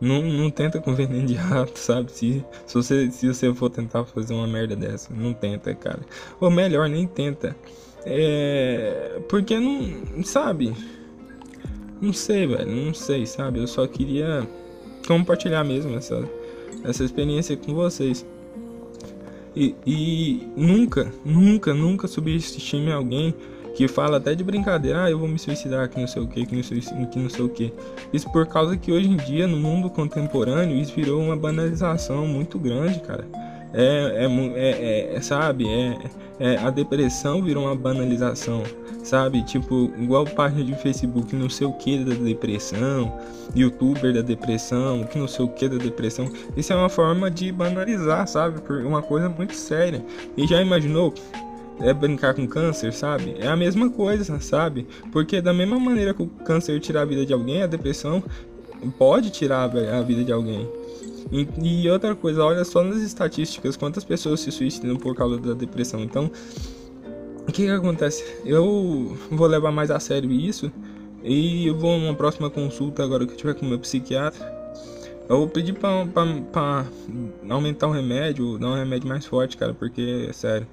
não, 0.01 0.23
não 0.23 0.51
tenta 0.51 0.79
com 0.81 0.95
veneno 0.95 1.27
de 1.27 1.35
rato, 1.35 1.79
sabe? 1.79 2.13
Se, 2.13 2.45
se, 2.67 2.75
você, 2.75 3.11
se 3.11 3.27
você 3.27 3.53
for 3.55 3.71
tentar 3.71 4.05
fazer 4.05 4.35
uma 4.35 4.47
merda 4.47 4.77
dessa, 4.77 5.13
não 5.15 5.33
tenta, 5.33 5.75
cara. 5.75 6.01
Ou 6.41 6.51
melhor, 6.51 6.89
nem 6.89 7.07
tenta. 7.07 7.57
É. 8.05 9.21
Porque 9.29 9.59
não. 9.59 10.23
Sabe? 10.23 10.75
Não 12.01 12.13
sei, 12.13 12.47
velho. 12.47 12.71
Não 12.71 12.93
sei, 12.93 13.27
sabe? 13.27 13.59
Eu 13.59 13.67
só 13.67 13.87
queria 13.87 14.47
compartilhar 15.07 15.65
mesmo 15.65 15.97
essa, 15.97 16.29
essa 16.85 17.03
experiência 17.03 17.57
com 17.57 17.75
vocês. 17.75 18.27
E, 19.57 19.75
e 19.87 20.49
nunca, 20.55 21.11
nunca, 21.25 21.73
nunca 21.73 22.07
subestime 22.07 22.93
alguém 22.93 23.35
que 23.75 23.89
fala 23.89 24.17
até 24.17 24.35
de 24.35 24.43
brincadeira, 24.43 25.05
ah, 25.05 25.11
eu 25.11 25.19
vou 25.19 25.29
me 25.29 25.39
suicidar, 25.39 25.89
que 25.89 26.01
não 26.01 26.07
sei 26.07 26.23
o 26.23 26.27
que, 26.27 26.47
que 26.47 26.57
não 26.57 26.63
sei, 26.63 26.81
que 26.81 27.19
não 27.19 27.29
sei 27.29 27.45
o 27.45 27.49
que. 27.49 27.73
Isso 28.13 28.31
por 28.33 28.47
causa 28.47 28.77
que 28.77 28.91
hoje 28.91 29.09
em 29.09 29.17
dia, 29.17 29.47
no 29.47 29.57
mundo 29.57 29.91
contemporâneo, 29.91 30.77
isso 30.79 30.95
virou 30.95 31.23
uma 31.23 31.37
banalização 31.37 32.27
muito 32.27 32.59
grande, 32.59 33.01
cara. 33.01 33.27
É, 33.73 34.25
é, 34.25 35.13
é, 35.15 35.17
é 35.17 35.21
sabe, 35.21 35.67
é, 35.69 35.99
é, 36.39 36.57
a 36.59 36.71
depressão 36.71 37.43
virou 37.43 37.65
uma 37.65 37.75
banalização, 37.75 38.63
sabe? 39.03 39.43
Tipo, 39.45 39.91
igual 39.99 40.25
página 40.25 40.65
de 40.65 40.75
Facebook, 40.77 41.35
não 41.35 41.49
sei 41.49 41.67
o 41.67 41.73
que 41.73 42.05
da 42.05 42.15
depressão, 42.15 43.13
youtuber 43.55 44.13
da 44.13 44.23
depressão, 44.23 45.05
que 45.05 45.19
não 45.19 45.29
sei 45.29 45.45
o 45.45 45.49
que 45.49 45.69
da 45.69 45.77
depressão. 45.77 46.31
Isso 46.57 46.73
é 46.73 46.77
uma 46.77 46.89
forma 46.89 47.31
de 47.31 47.51
banalizar, 47.53 48.27
sabe? 48.27 48.61
Por 48.61 48.79
uma 48.79 49.03
coisa 49.03 49.29
muito 49.29 49.55
séria. 49.55 50.05
E 50.37 50.47
já 50.47 50.61
imaginou 50.61 51.13
é 51.81 51.93
brincar 51.93 52.35
com 52.35 52.47
câncer, 52.47 52.93
sabe? 52.93 53.37
É 53.39 53.49
a 53.49 53.57
mesma 53.57 53.91
coisa, 53.91 54.41
sabe? 54.41 54.87
Porque 55.13 55.41
da 55.41 55.53
mesma 55.53 55.79
maneira 55.79 56.15
que 56.15 56.23
o 56.23 56.27
câncer 56.27 56.81
tira 56.81 57.03
a 57.03 57.05
vida 57.05 57.27
de 57.27 57.33
alguém, 57.33 57.63
a 57.63 57.67
depressão 57.67 58.23
pode 58.99 59.31
tirar 59.31 59.65
a 59.65 60.03
vida 60.03 60.25
de 60.25 60.33
alguém. 60.33 60.69
E, 61.31 61.49
e 61.83 61.91
outra 61.91 62.15
coisa, 62.15 62.45
olha 62.45 62.65
só 62.65 62.83
nas 62.83 62.99
estatísticas 62.99 63.77
quantas 63.77 64.05
pessoas 64.05 64.41
se 64.41 64.53
suicidam 64.53 64.97
por 64.97 65.15
causa 65.15 65.39
da 65.39 65.55
depressão. 65.55 66.01
Então, 66.01 66.31
o 67.49 67.53
que, 67.53 67.65
que 67.65 67.71
acontece? 67.71 68.25
Eu 68.45 69.17
vou 69.31 69.47
levar 69.47 69.73
mais 69.73 69.91
a 69.91 69.99
sério 70.01 70.31
isso 70.31 70.71
e 71.23 71.67
eu 71.67 71.77
vou 71.77 71.99
numa 71.99 72.15
próxima 72.15 72.49
consulta 72.49 73.03
agora 73.03 73.27
que 73.27 73.33
eu 73.33 73.37
tiver 73.37 73.55
com 73.55 73.67
meu 73.67 73.79
psiquiatra. 73.79 74.55
Eu 75.29 75.39
vou 75.39 75.49
pedir 75.49 75.73
pra, 75.73 76.07
pra, 76.07 76.25
pra 76.53 76.87
aumentar 77.49 77.89
o 77.89 77.93
remédio, 77.93 78.59
dar 78.59 78.69
um 78.69 78.75
remédio 78.75 79.09
mais 79.09 79.27
forte, 79.27 79.57
cara, 79.57 79.75
porque 79.75 80.27
é 80.29 80.33
sério. 80.33 80.67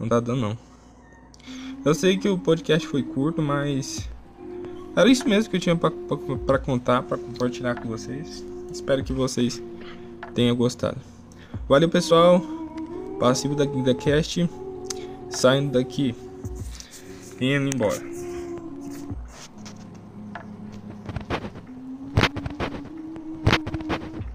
Não 0.00 0.08
tá 0.08 0.20
dando 0.20 0.40
não. 0.40 0.58
Eu 1.84 1.94
sei 1.94 2.16
que 2.16 2.28
o 2.28 2.38
podcast 2.38 2.86
foi 2.88 3.02
curto, 3.02 3.42
mas 3.42 4.08
era 4.96 5.08
isso 5.08 5.28
mesmo 5.28 5.50
que 5.50 5.56
eu 5.56 5.60
tinha 5.60 5.76
para 5.76 6.58
contar, 6.58 7.02
para 7.02 7.18
compartilhar 7.18 7.74
com 7.74 7.88
vocês. 7.88 8.44
Espero 8.70 9.02
que 9.04 9.12
vocês 9.12 9.62
tenham 10.34 10.56
gostado. 10.56 10.98
Valeu, 11.68 11.88
pessoal. 11.88 12.42
Passivo 13.18 13.54
da, 13.54 13.64
da 13.64 13.94
cast. 13.94 14.48
Saindo 15.30 15.72
daqui. 15.72 16.14
Indo 17.40 17.74
embora. 17.74 18.17